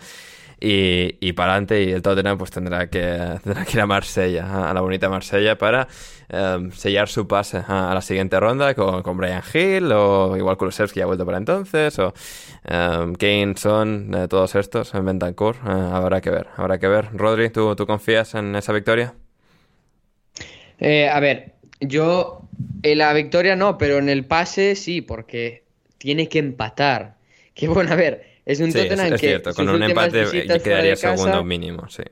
Y, 0.59 1.16
y 1.21 1.35
para 1.35 1.53
adelante, 1.53 1.83
y 1.83 1.92
el 1.92 2.01
Tottenham 2.01 2.38
pues 2.38 2.51
tendrá 2.51 2.88
que, 2.88 3.01
tendrá 3.45 3.64
que 3.64 3.73
ir 3.73 3.81
a 3.81 3.87
Marsella, 3.87 4.71
a 4.71 4.75
la 4.75 4.81
bonita 4.81 5.09
Marsella, 5.09 5.59
para 5.59 5.87
um, 6.33 6.71
sellar 6.71 7.09
su 7.09 7.29
pase 7.29 7.62
a, 7.69 7.92
la 7.92 8.01
siguiente 8.01 8.40
ronda 8.40 8.75
con, 8.75 9.03
con 9.03 9.19
Brian 9.19 9.42
Hill, 9.53 9.92
o 9.92 10.37
igual 10.37 10.57
Kulusevski 10.57 11.03
ha 11.03 11.07
vuelto 11.07 11.27
para 11.27 11.38
entonces, 11.38 11.99
o 11.99 12.14
um, 12.71 13.14
Kane, 13.14 13.55
Son, 13.57 14.14
eh, 14.14 14.29
todos 14.29 14.55
estos 14.55 14.95
en 14.95 15.05
Bentancur. 15.05 15.57
Uh, 15.62 15.95
habrá 15.95 16.21
que 16.23 16.31
ver, 16.31 16.47
habrá 16.57 16.79
que 16.79 16.88
ver. 16.88 17.09
Rodri, 17.12 17.51
¿tú, 17.51 17.77
tú 17.77 17.87
confías 17.87 18.35
en 18.35 18.57
esa 18.57 18.73
victoria? 18.73 19.14
Eh, 20.79 21.09
a 21.09 21.21
ver, 21.21 21.55
yo 21.81 22.42
en 22.83 22.99
la 22.99 23.12
victoria 23.12 23.57
no, 23.57 23.79
pero 23.79 23.99
en 23.99 24.09
el 24.09 24.25
pase 24.25 24.75
sí, 24.75 25.03
porque 25.03 25.64
tiene 25.99 26.29
que 26.29 26.38
empatar. 26.38 27.16
Que 27.57 27.69
bueno, 27.69 27.90
a 27.90 27.97
ver, 27.97 28.36
es 28.46 28.61
un 28.61 28.72
sí, 28.72 28.78
Tottenham 28.78 29.06
es, 29.09 29.12
es 29.12 29.20
que 29.20 29.26
cierto, 29.28 29.52
con 29.54 29.68
un 29.68 29.82
empate 29.82 30.24
quedaría 30.62 30.92
casa, 30.92 31.16
segundo 31.16 31.44
mínimo, 31.44 31.88
sí. 31.88 32.02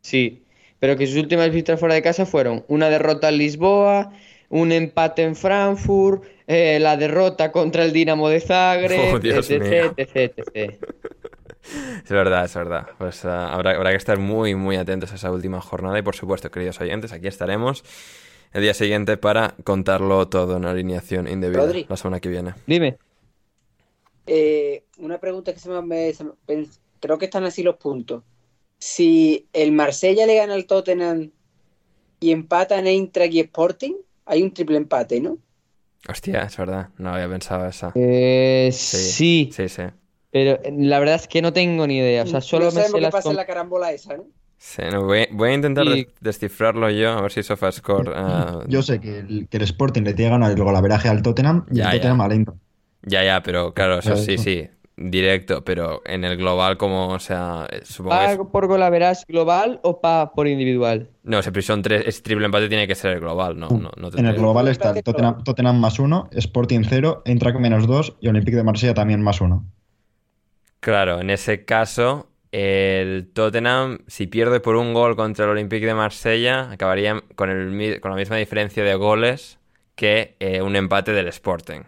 Sí, 0.00 0.42
pero 0.80 0.96
que 0.96 1.06
sus 1.06 1.16
últimas 1.16 1.48
visitas 1.50 1.78
fuera 1.78 1.94
de 1.94 2.02
casa 2.02 2.26
fueron 2.26 2.64
una 2.66 2.88
derrota 2.90 3.28
en 3.28 3.38
Lisboa, 3.38 4.12
un 4.48 4.72
empate 4.72 5.22
en 5.22 5.36
Frankfurt, 5.36 6.24
eh, 6.48 6.78
la 6.80 6.96
derrota 6.96 7.52
contra 7.52 7.84
el 7.84 7.92
Dinamo 7.92 8.28
de 8.28 8.40
Zagreb, 8.40 9.14
Oh, 9.14 9.16
etc, 9.18 9.60
mío. 9.62 9.94
etc, 9.96 10.32
etc. 10.36 10.84
Es 12.04 12.10
verdad, 12.10 12.44
es 12.44 12.54
verdad. 12.56 12.88
Pues 12.98 13.24
uh, 13.24 13.28
habrá, 13.28 13.76
habrá 13.76 13.90
que 13.90 13.96
estar 13.96 14.18
muy, 14.18 14.56
muy 14.56 14.74
atentos 14.76 15.12
a 15.12 15.14
esa 15.14 15.30
última 15.30 15.60
jornada 15.60 15.96
y 15.96 16.02
por 16.02 16.16
supuesto, 16.16 16.50
queridos 16.50 16.80
oyentes, 16.80 17.12
aquí 17.12 17.28
estaremos 17.28 17.84
el 18.52 18.62
día 18.62 18.74
siguiente 18.74 19.16
para 19.16 19.54
contarlo 19.62 20.26
todo 20.28 20.56
en 20.56 20.64
alineación 20.64 21.28
indebida 21.28 21.60
Rodri. 21.60 21.86
la 21.88 21.96
semana 21.96 22.18
que 22.18 22.28
viene. 22.28 22.54
Dime. 22.66 22.96
Eh, 24.26 24.84
una 24.98 25.18
pregunta 25.18 25.52
que 25.52 25.58
se 25.60 25.68
me, 25.68 25.82
me- 25.82 26.12
se 26.14 26.24
me- 26.24 26.32
creo 27.00 27.18
que 27.18 27.24
están 27.26 27.44
así 27.44 27.62
los 27.62 27.76
puntos. 27.76 28.22
Si 28.78 29.48
el 29.52 29.72
Marsella 29.72 30.26
le 30.26 30.36
gana 30.36 30.54
al 30.54 30.66
Tottenham 30.66 31.30
y 32.20 32.30
empatan 32.32 32.86
Eintracht 32.86 33.32
y 33.34 33.40
Sporting, 33.40 33.94
hay 34.26 34.42
un 34.42 34.52
triple 34.54 34.76
empate, 34.76 35.20
¿no? 35.20 35.38
Hostia, 36.08 36.42
es 36.42 36.56
verdad, 36.56 36.88
no 36.98 37.10
había 37.14 37.28
pensado 37.28 37.66
esa. 37.66 37.92
Eh, 37.94 38.70
sí, 38.72 39.50
Sí, 39.52 39.68
sí. 39.68 39.82
pero 40.30 40.60
eh, 40.64 40.72
la 40.76 40.98
verdad 40.98 41.14
es 41.16 41.28
que 41.28 41.42
no 41.42 41.52
tengo 41.52 41.86
ni 41.86 41.98
idea. 41.98 42.24
O 42.24 42.26
sea, 42.26 42.40
solo 42.40 42.66
no 42.66 42.72
me 42.72 42.72
sabemos 42.72 42.90
sé 42.92 42.96
qué 42.98 43.02
las 43.02 43.12
pasa 43.12 43.30
en 43.30 43.36
la 43.36 43.46
carambola 43.46 43.92
esa, 43.92 44.16
¿no? 44.16 44.26
Sí, 44.58 44.82
no, 44.92 45.04
voy, 45.04 45.26
voy 45.32 45.50
a 45.50 45.54
intentar 45.54 45.86
Y- 45.86 46.06
descifrarlo 46.20 46.88
yo, 46.90 47.10
a 47.10 47.22
ver 47.22 47.32
si 47.32 47.42
SofaScore... 47.42 48.10
uh, 48.10 48.64
Yo 48.68 48.82
sé 48.82 49.00
que 49.00 49.18
el, 49.18 49.48
que 49.48 49.56
el 49.56 49.62
Sporting 49.64 50.02
le 50.02 50.14
tiene 50.14 50.30
que 50.30 50.34
ganar 50.38 50.52
el 50.52 50.62
golaveraje 50.62 51.08
al 51.08 51.22
Tottenham 51.22 51.66
y 51.70 51.76
Ya, 51.78 51.86
el 51.86 51.98
Tottenham 51.98 52.18
ya. 52.18 52.24
al 52.24 52.32
Eintracht. 52.32 52.60
Ya, 53.02 53.24
ya, 53.24 53.42
pero 53.42 53.74
claro, 53.74 53.98
eso 53.98 54.16
sí, 54.16 54.38
sí, 54.38 54.68
directo, 54.96 55.64
pero 55.64 56.02
en 56.04 56.24
el 56.24 56.36
global 56.36 56.76
como, 56.76 57.08
o 57.08 57.18
sea, 57.18 57.66
supongo 57.82 58.18
que 58.18 58.32
es... 58.32 58.38
¿Pa 58.38 58.44
por 58.44 58.66
golaveras 58.66 59.24
global 59.26 59.80
o 59.82 60.00
pa 60.00 60.32
por 60.32 60.46
individual? 60.46 61.08
No, 61.24 61.42
si 61.42 61.62
son 61.62 61.82
tres, 61.82 62.04
es 62.06 62.22
triple 62.22 62.46
empate 62.46 62.68
tiene 62.68 62.86
que 62.86 62.94
ser 62.94 63.12
el 63.12 63.20
global, 63.20 63.58
no, 63.58 63.68
no, 63.68 63.90
no 63.96 64.10
En 64.16 64.26
el 64.26 64.36
global 64.36 64.68
está 64.68 64.90
el 64.90 65.02
Tottenham, 65.02 65.80
más 65.80 65.98
uno, 65.98 66.28
Sporting 66.32 66.82
cero, 66.88 67.22
Eintracht 67.24 67.58
menos 67.58 67.86
dos 67.86 68.14
y 68.20 68.28
Olympique 68.28 68.56
de 68.56 68.64
Marsella 68.64 68.94
también 68.94 69.22
más 69.22 69.40
uno. 69.40 69.64
Claro, 70.80 71.20
en 71.20 71.30
ese 71.30 71.64
caso, 71.64 72.28
el 72.50 73.30
Tottenham, 73.32 74.00
si 74.08 74.26
pierde 74.26 74.60
por 74.60 74.76
un 74.76 74.94
gol 74.94 75.16
contra 75.16 75.44
el 75.44 75.52
Olympique 75.52 75.86
de 75.86 75.94
Marsella, 75.94 76.70
acabaría 76.70 77.22
con, 77.34 77.50
el, 77.50 78.00
con 78.00 78.10
la 78.10 78.16
misma 78.16 78.36
diferencia 78.36 78.82
de 78.84 78.94
goles 78.94 79.58
que 79.94 80.36
eh, 80.40 80.60
un 80.60 80.74
empate 80.76 81.12
del 81.12 81.28
Sporting. 81.28 81.82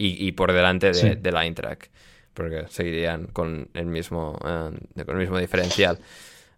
Y, 0.00 0.26
y 0.26 0.32
por 0.32 0.52
delante 0.52 0.94
de, 0.94 0.94
Sí. 0.94 1.14
del 1.16 1.36
Eintracht. 1.36 1.90
Porque 2.34 2.64
seguirían 2.68 3.26
con 3.26 3.68
el 3.74 3.86
mismo, 3.86 4.38
eh, 4.44 5.04
con 5.04 5.14
el 5.16 5.20
mismo 5.20 5.38
diferencial. 5.38 5.98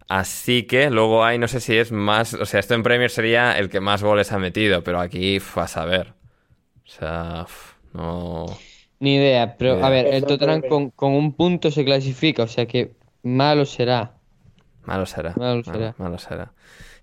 Así 0.07 0.63
que 0.63 0.89
luego 0.89 1.23
hay, 1.25 1.37
no 1.39 1.47
sé 1.47 1.59
si 1.59 1.77
es 1.77 1.91
más, 1.91 2.33
o 2.35 2.45
sea, 2.45 2.59
esto 2.59 2.73
en 2.75 2.83
Premier 2.83 3.09
sería 3.09 3.57
el 3.57 3.69
que 3.69 3.79
más 3.79 4.03
goles 4.03 4.31
ha 4.31 4.39
metido, 4.39 4.83
pero 4.83 4.99
aquí 4.99 5.37
uf, 5.37 5.57
a 5.57 5.67
saber. 5.67 6.13
O 6.85 6.89
sea, 6.89 7.43
uf, 7.45 7.73
no. 7.93 8.45
Ni 8.99 9.15
idea, 9.15 9.55
pero 9.57 9.77
Ni 9.77 9.83
a 9.83 9.89
ver, 9.89 10.07
el 10.07 10.25
Tottenham 10.25 10.61
con, 10.61 10.91
con 10.91 11.13
un 11.13 11.33
punto 11.33 11.71
se 11.71 11.83
clasifica, 11.85 12.43
o 12.43 12.47
sea 12.47 12.65
que 12.67 12.95
malo 13.23 13.65
será. 13.65 14.13
Malo 14.83 15.05
será. 15.05 15.33
Malo 15.37 15.63
será. 15.63 15.95
malo 15.97 16.17
será. 16.17 16.53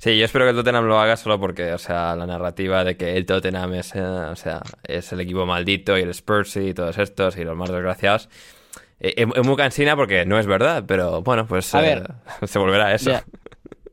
Sí, 0.01 0.17
yo 0.17 0.25
espero 0.25 0.47
que 0.47 0.53
el 0.53 0.57
Tottenham 0.57 0.87
lo 0.87 0.99
haga 0.99 1.15
solo 1.19 1.39
porque, 1.39 1.75
o 1.75 1.79
sea, 1.79 2.17
la 2.17 2.27
narrativa 2.27 2.85
de 2.85 2.97
que 2.97 3.19
el 3.19 3.27
Tottenham 3.27 3.75
es, 3.75 3.95
eh, 3.95 4.01
o 4.01 4.35
sea, 4.35 4.63
es 4.83 5.13
el 5.13 5.21
equipo 5.21 5.45
maldito 5.45 5.99
y 5.99 6.01
el 6.01 6.09
Spurs 6.09 6.57
y 6.57 6.73
todos 6.73 6.97
estos 6.97 7.37
y 7.37 7.45
los 7.45 7.55
más 7.55 7.69
desgraciados. 7.69 8.31
eh, 8.99 9.13
es, 9.19 9.47
muy 9.47 9.57
cansina 9.57 9.97
porque 9.97 10.25
no 10.25 10.39
es 10.39 10.47
verdad, 10.47 10.85
pero 10.87 11.21
bueno, 11.21 11.47
pues 11.47 11.75
A 11.75 11.87
eh, 11.87 11.97
ver. 11.97 12.15
se 12.49 12.59
volverá 12.59 12.87
a 12.87 12.95
eso. 12.95 13.13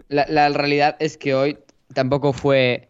La 0.07 0.47
realidad 0.47 0.95
es 0.99 1.17
que 1.17 1.35
hoy 1.35 1.59
tampoco 1.93 2.31
fue. 2.31 2.87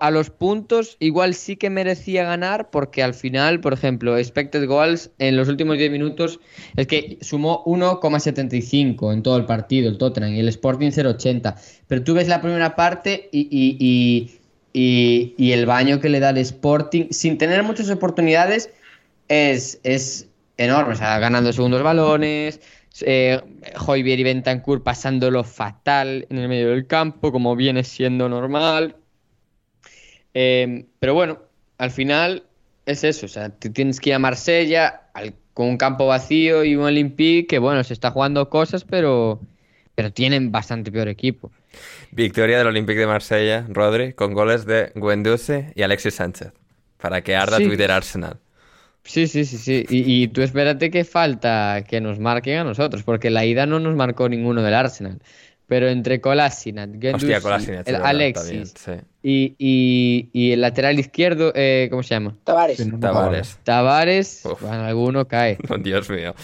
A 0.00 0.10
los 0.10 0.30
puntos, 0.30 0.96
igual 1.00 1.34
sí 1.34 1.56
que 1.56 1.68
merecía 1.70 2.24
ganar, 2.24 2.70
porque 2.70 3.02
al 3.02 3.14
final, 3.14 3.60
por 3.60 3.72
ejemplo, 3.72 4.16
expected 4.16 4.66
goals 4.66 5.10
en 5.18 5.36
los 5.36 5.48
últimos 5.48 5.76
10 5.76 5.90
minutos 5.90 6.40
es 6.76 6.86
que 6.86 7.18
sumó 7.20 7.62
1,75 7.66 9.12
en 9.12 9.22
todo 9.22 9.36
el 9.36 9.44
partido, 9.44 9.90
el 9.90 9.98
Tottenham, 9.98 10.34
y 10.34 10.40
el 10.40 10.48
Sporting 10.48 10.90
0,80. 10.90 11.56
Pero 11.86 12.02
tú 12.02 12.14
ves 12.14 12.28
la 12.28 12.40
primera 12.40 12.74
parte 12.76 13.28
y, 13.32 13.40
y- 13.50 14.30
y- 14.72 15.34
y- 15.36 15.52
el 15.52 15.66
baño 15.66 16.00
que 16.00 16.08
le 16.08 16.20
da 16.20 16.30
el 16.30 16.38
Sporting, 16.38 17.06
sin 17.10 17.38
tener 17.38 17.62
muchas 17.62 17.90
oportunidades, 17.90 18.70
es, 19.28 19.80
es 19.84 20.28
enorme. 20.56 20.94
O 20.94 20.96
sea, 20.96 21.18
ganando 21.18 21.52
segundos 21.52 21.82
balones, 21.82 22.60
eh, 23.02 23.40
y 23.96 24.22
Bentancur 24.22 24.82
pasándolo 24.82 25.44
fatal 25.44 26.26
en 26.30 26.38
el 26.38 26.48
medio 26.48 26.70
del 26.70 26.86
campo, 26.86 27.32
como 27.32 27.56
viene 27.56 27.84
siendo 27.84 28.28
normal. 28.28 28.96
Eh, 30.34 30.84
pero 30.98 31.14
bueno, 31.14 31.38
al 31.78 31.90
final 31.90 32.44
es 32.86 33.04
eso. 33.04 33.26
O 33.26 33.28
sea, 33.28 33.50
tú 33.50 33.70
tienes 33.72 34.00
que 34.00 34.10
ir 34.10 34.14
a 34.14 34.18
Marsella 34.18 35.02
al- 35.14 35.34
con 35.54 35.68
un 35.68 35.76
campo 35.76 36.06
vacío 36.06 36.64
y 36.64 36.74
un 36.76 36.84
Olympique 36.84 37.46
que, 37.46 37.58
bueno, 37.58 37.84
se 37.84 37.92
está 37.94 38.10
jugando 38.10 38.50
cosas, 38.50 38.84
pero, 38.84 39.40
pero 39.94 40.12
tienen 40.12 40.50
bastante 40.50 40.90
peor 40.90 41.08
equipo. 41.08 41.50
Victoria 42.10 42.58
del 42.58 42.66
Olympique 42.66 42.98
de 43.00 43.06
Marsella, 43.06 43.64
Rodri, 43.68 44.12
con 44.12 44.34
goles 44.34 44.66
de 44.66 44.92
Guendouzi 44.94 45.66
y 45.74 45.82
Alexis 45.82 46.14
Sánchez. 46.14 46.52
Para 46.98 47.22
que 47.22 47.36
arda 47.36 47.58
Sí. 47.58 47.64
Twitter 47.66 47.90
Arsenal. 47.90 48.38
Sí, 49.04 49.26
sí, 49.26 49.44
sí, 49.44 49.58
sí. 49.58 49.84
Y, 49.90 50.22
y 50.22 50.28
tú 50.28 50.40
espérate 50.42 50.90
que 50.90 51.04
falta 51.04 51.84
que 51.86 52.00
nos 52.00 52.18
marquen 52.18 52.58
a 52.58 52.64
nosotros, 52.64 53.02
porque 53.02 53.28
la 53.30 53.44
ida 53.44 53.66
no 53.66 53.78
nos 53.78 53.94
marcó 53.94 54.28
ninguno 54.28 54.62
del 54.62 54.72
Arsenal. 54.74 55.20
Pero 55.66 55.88
entre 55.88 56.20
Kolasinac, 56.20 56.90
Hostia, 57.14 57.40
Kolasinac, 57.40 57.86
el 57.86 57.94
es 57.96 58.00
verdad, 58.00 58.06
Alexis 58.08 58.74
también, 58.74 59.00
sí. 59.02 59.06
Y, 59.26 59.54
y- 59.58 60.28
y 60.34 60.52
el 60.52 60.60
lateral 60.60 60.98
izquierdo, 60.98 61.50
eh, 61.54 61.88
¿cómo 61.90 62.02
se 62.02 62.14
llama? 62.14 62.34
Tavares. 62.44 62.86
Tavares. 63.00 63.58
Tavares, 63.64 64.42
bueno, 64.60 64.84
alguno 64.84 65.26
cae. 65.26 65.56
Oh, 65.70 65.78
Dios 65.78 66.10
mío, 66.10 66.34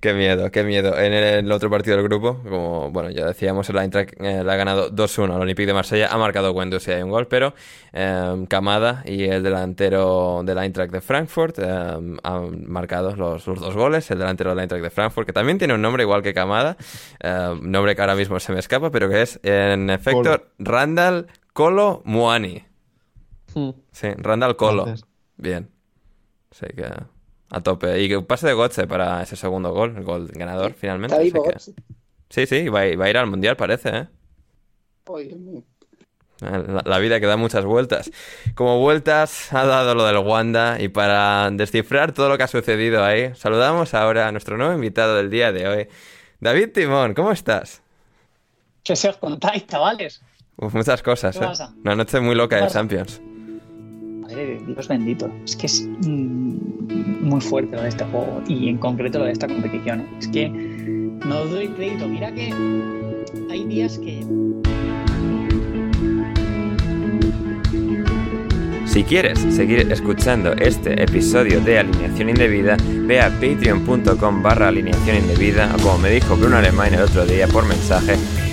qué 0.00 0.14
miedo, 0.14 0.50
qué 0.50 0.64
miedo. 0.64 0.98
En 0.98 1.12
el 1.12 1.52
otro 1.52 1.68
partido 1.68 1.96
del 1.98 2.06
grupo, 2.06 2.40
como 2.42 2.90
bueno, 2.90 3.10
ya 3.10 3.26
decíamos, 3.26 3.68
el 3.68 3.76
Eintracht 3.76 4.14
eh, 4.18 4.42
le 4.42 4.50
ha 4.52 4.56
ganado 4.56 4.90
2-1 4.90 5.34
al 5.34 5.40
Olympique 5.42 5.66
de 5.66 5.74
Marsella, 5.74 6.08
ha 6.10 6.16
marcado 6.16 6.54
Guendouzi 6.54 6.92
hay 6.92 7.02
un 7.02 7.10
gol, 7.10 7.26
pero 7.28 7.52
eh, 7.92 8.46
Kamada 8.48 9.02
y 9.04 9.24
el 9.24 9.42
delantero 9.42 10.42
del 10.42 10.56
Eintracht 10.58 10.90
de 10.92 11.02
Frankfurt 11.02 11.58
eh, 11.58 11.64
han 12.22 12.64
marcado 12.72 13.14
los, 13.16 13.46
los 13.46 13.60
dos 13.60 13.74
goles. 13.76 14.10
El 14.10 14.18
delantero 14.18 14.50
del 14.50 14.60
Eintracht 14.60 14.82
de 14.82 14.90
Frankfurt, 14.90 15.26
que 15.26 15.34
también 15.34 15.58
tiene 15.58 15.74
un 15.74 15.82
nombre 15.82 16.02
igual 16.04 16.22
que 16.22 16.32
Kamada, 16.32 16.78
eh, 17.22 17.54
nombre 17.60 17.94
que 17.94 18.00
ahora 18.00 18.14
mismo 18.14 18.40
se 18.40 18.52
me 18.52 18.60
escapa, 18.60 18.90
pero 18.90 19.10
que 19.10 19.20
es 19.20 19.38
en 19.42 19.90
efecto. 19.90 20.42
Randall 20.58 21.26
Colo 21.60 22.00
Muani. 22.06 22.64
Hmm. 23.54 23.70
Sí, 23.92 24.08
Randall 24.16 24.56
Colo. 24.56 24.86
Bien. 25.36 25.68
Así 26.50 26.66
que 26.74 26.86
a 27.50 27.60
tope. 27.60 28.00
Y 28.00 28.08
que 28.08 28.22
pase 28.22 28.46
de 28.46 28.54
Gotze 28.54 28.86
para 28.86 29.22
ese 29.22 29.36
segundo 29.36 29.72
gol, 29.74 29.94
el 29.96 30.04
gol 30.04 30.28
ganador 30.32 30.72
finalmente. 30.72 31.14
Está 31.16 31.22
vivo, 31.22 31.42
que-. 31.44 31.58
Sí, 32.30 32.46
sí, 32.46 32.68
va, 32.70 32.80
a- 32.80 32.96
va 32.96 33.04
a 33.04 33.10
ir 33.10 33.18
al 33.18 33.26
mundial, 33.26 33.56
parece, 33.56 33.88
¿eh? 33.90 34.08
La 36.86 36.98
vida 36.98 37.20
que 37.20 37.26
da 37.26 37.36
muchas 37.36 37.66
vueltas. 37.66 38.10
Como 38.54 38.78
vueltas 38.78 39.52
ha 39.52 39.66
dado 39.66 39.94
lo 39.94 40.04
del 40.06 40.16
Wanda 40.18 40.80
y 40.80 40.88
para 40.88 41.50
descifrar 41.50 42.12
todo 42.12 42.30
lo 42.30 42.38
que 42.38 42.44
ha 42.44 42.48
sucedido 42.48 43.04
ahí, 43.04 43.34
saludamos 43.34 43.92
ahora 43.92 44.28
a 44.28 44.32
nuestro 44.32 44.56
nuevo 44.56 44.72
invitado 44.72 45.16
del 45.16 45.28
día 45.28 45.52
de 45.52 45.68
hoy, 45.68 45.88
David 46.40 46.70
Timón. 46.72 47.12
¿Cómo 47.12 47.32
estás? 47.32 47.82
¿Qué 48.82 48.96
se 48.96 49.10
os 49.10 49.18
contáis, 49.18 49.66
chavales? 49.66 50.22
Uf, 50.60 50.74
muchas 50.74 51.02
cosas, 51.02 51.38
¿Qué 51.38 51.44
¿eh? 51.44 51.48
pasa? 51.48 51.74
Una 51.82 51.96
noche 51.96 52.20
muy 52.20 52.34
loca 52.34 52.58
¿Qué 52.58 52.64
de? 52.64 52.70
Champions. 52.70 53.22
Madre 54.20 54.46
de 54.46 54.66
Dios 54.66 54.88
bendito. 54.88 55.32
Es 55.44 55.56
que 55.56 55.66
es 55.66 55.88
mm, 56.04 57.24
muy 57.26 57.40
fuerte 57.40 57.76
lo 57.76 57.82
de 57.82 57.88
este 57.88 58.04
juego 58.04 58.42
y 58.46 58.68
en 58.68 58.76
concreto 58.76 59.20
lo 59.20 59.24
de 59.24 59.32
esta 59.32 59.48
competición. 59.48 60.06
Es 60.18 60.28
que 60.28 60.50
no 60.50 61.46
doy 61.46 61.68
crédito. 61.68 62.06
Mira 62.06 62.30
que 62.32 62.52
hay 63.50 63.64
días 63.64 63.98
que 63.98 64.22
Si 68.84 69.04
quieres 69.04 69.38
seguir 69.54 69.90
escuchando 69.92 70.52
este 70.54 71.00
episodio 71.00 71.60
de 71.60 71.78
Alineación 71.78 72.28
Indebida, 72.28 72.76
ve 73.06 73.20
a 73.20 73.30
patreon.com 73.30 74.42
barra 74.42 74.66
alineación 74.66 75.16
indebida 75.16 75.72
o 75.76 75.82
como 75.82 75.98
me 75.98 76.10
dijo 76.10 76.36
Bruno 76.36 76.56
Alemán 76.56 76.92
el 76.94 77.02
otro 77.02 77.24
día 77.24 77.46
por 77.46 77.64
mensaje, 77.66 78.16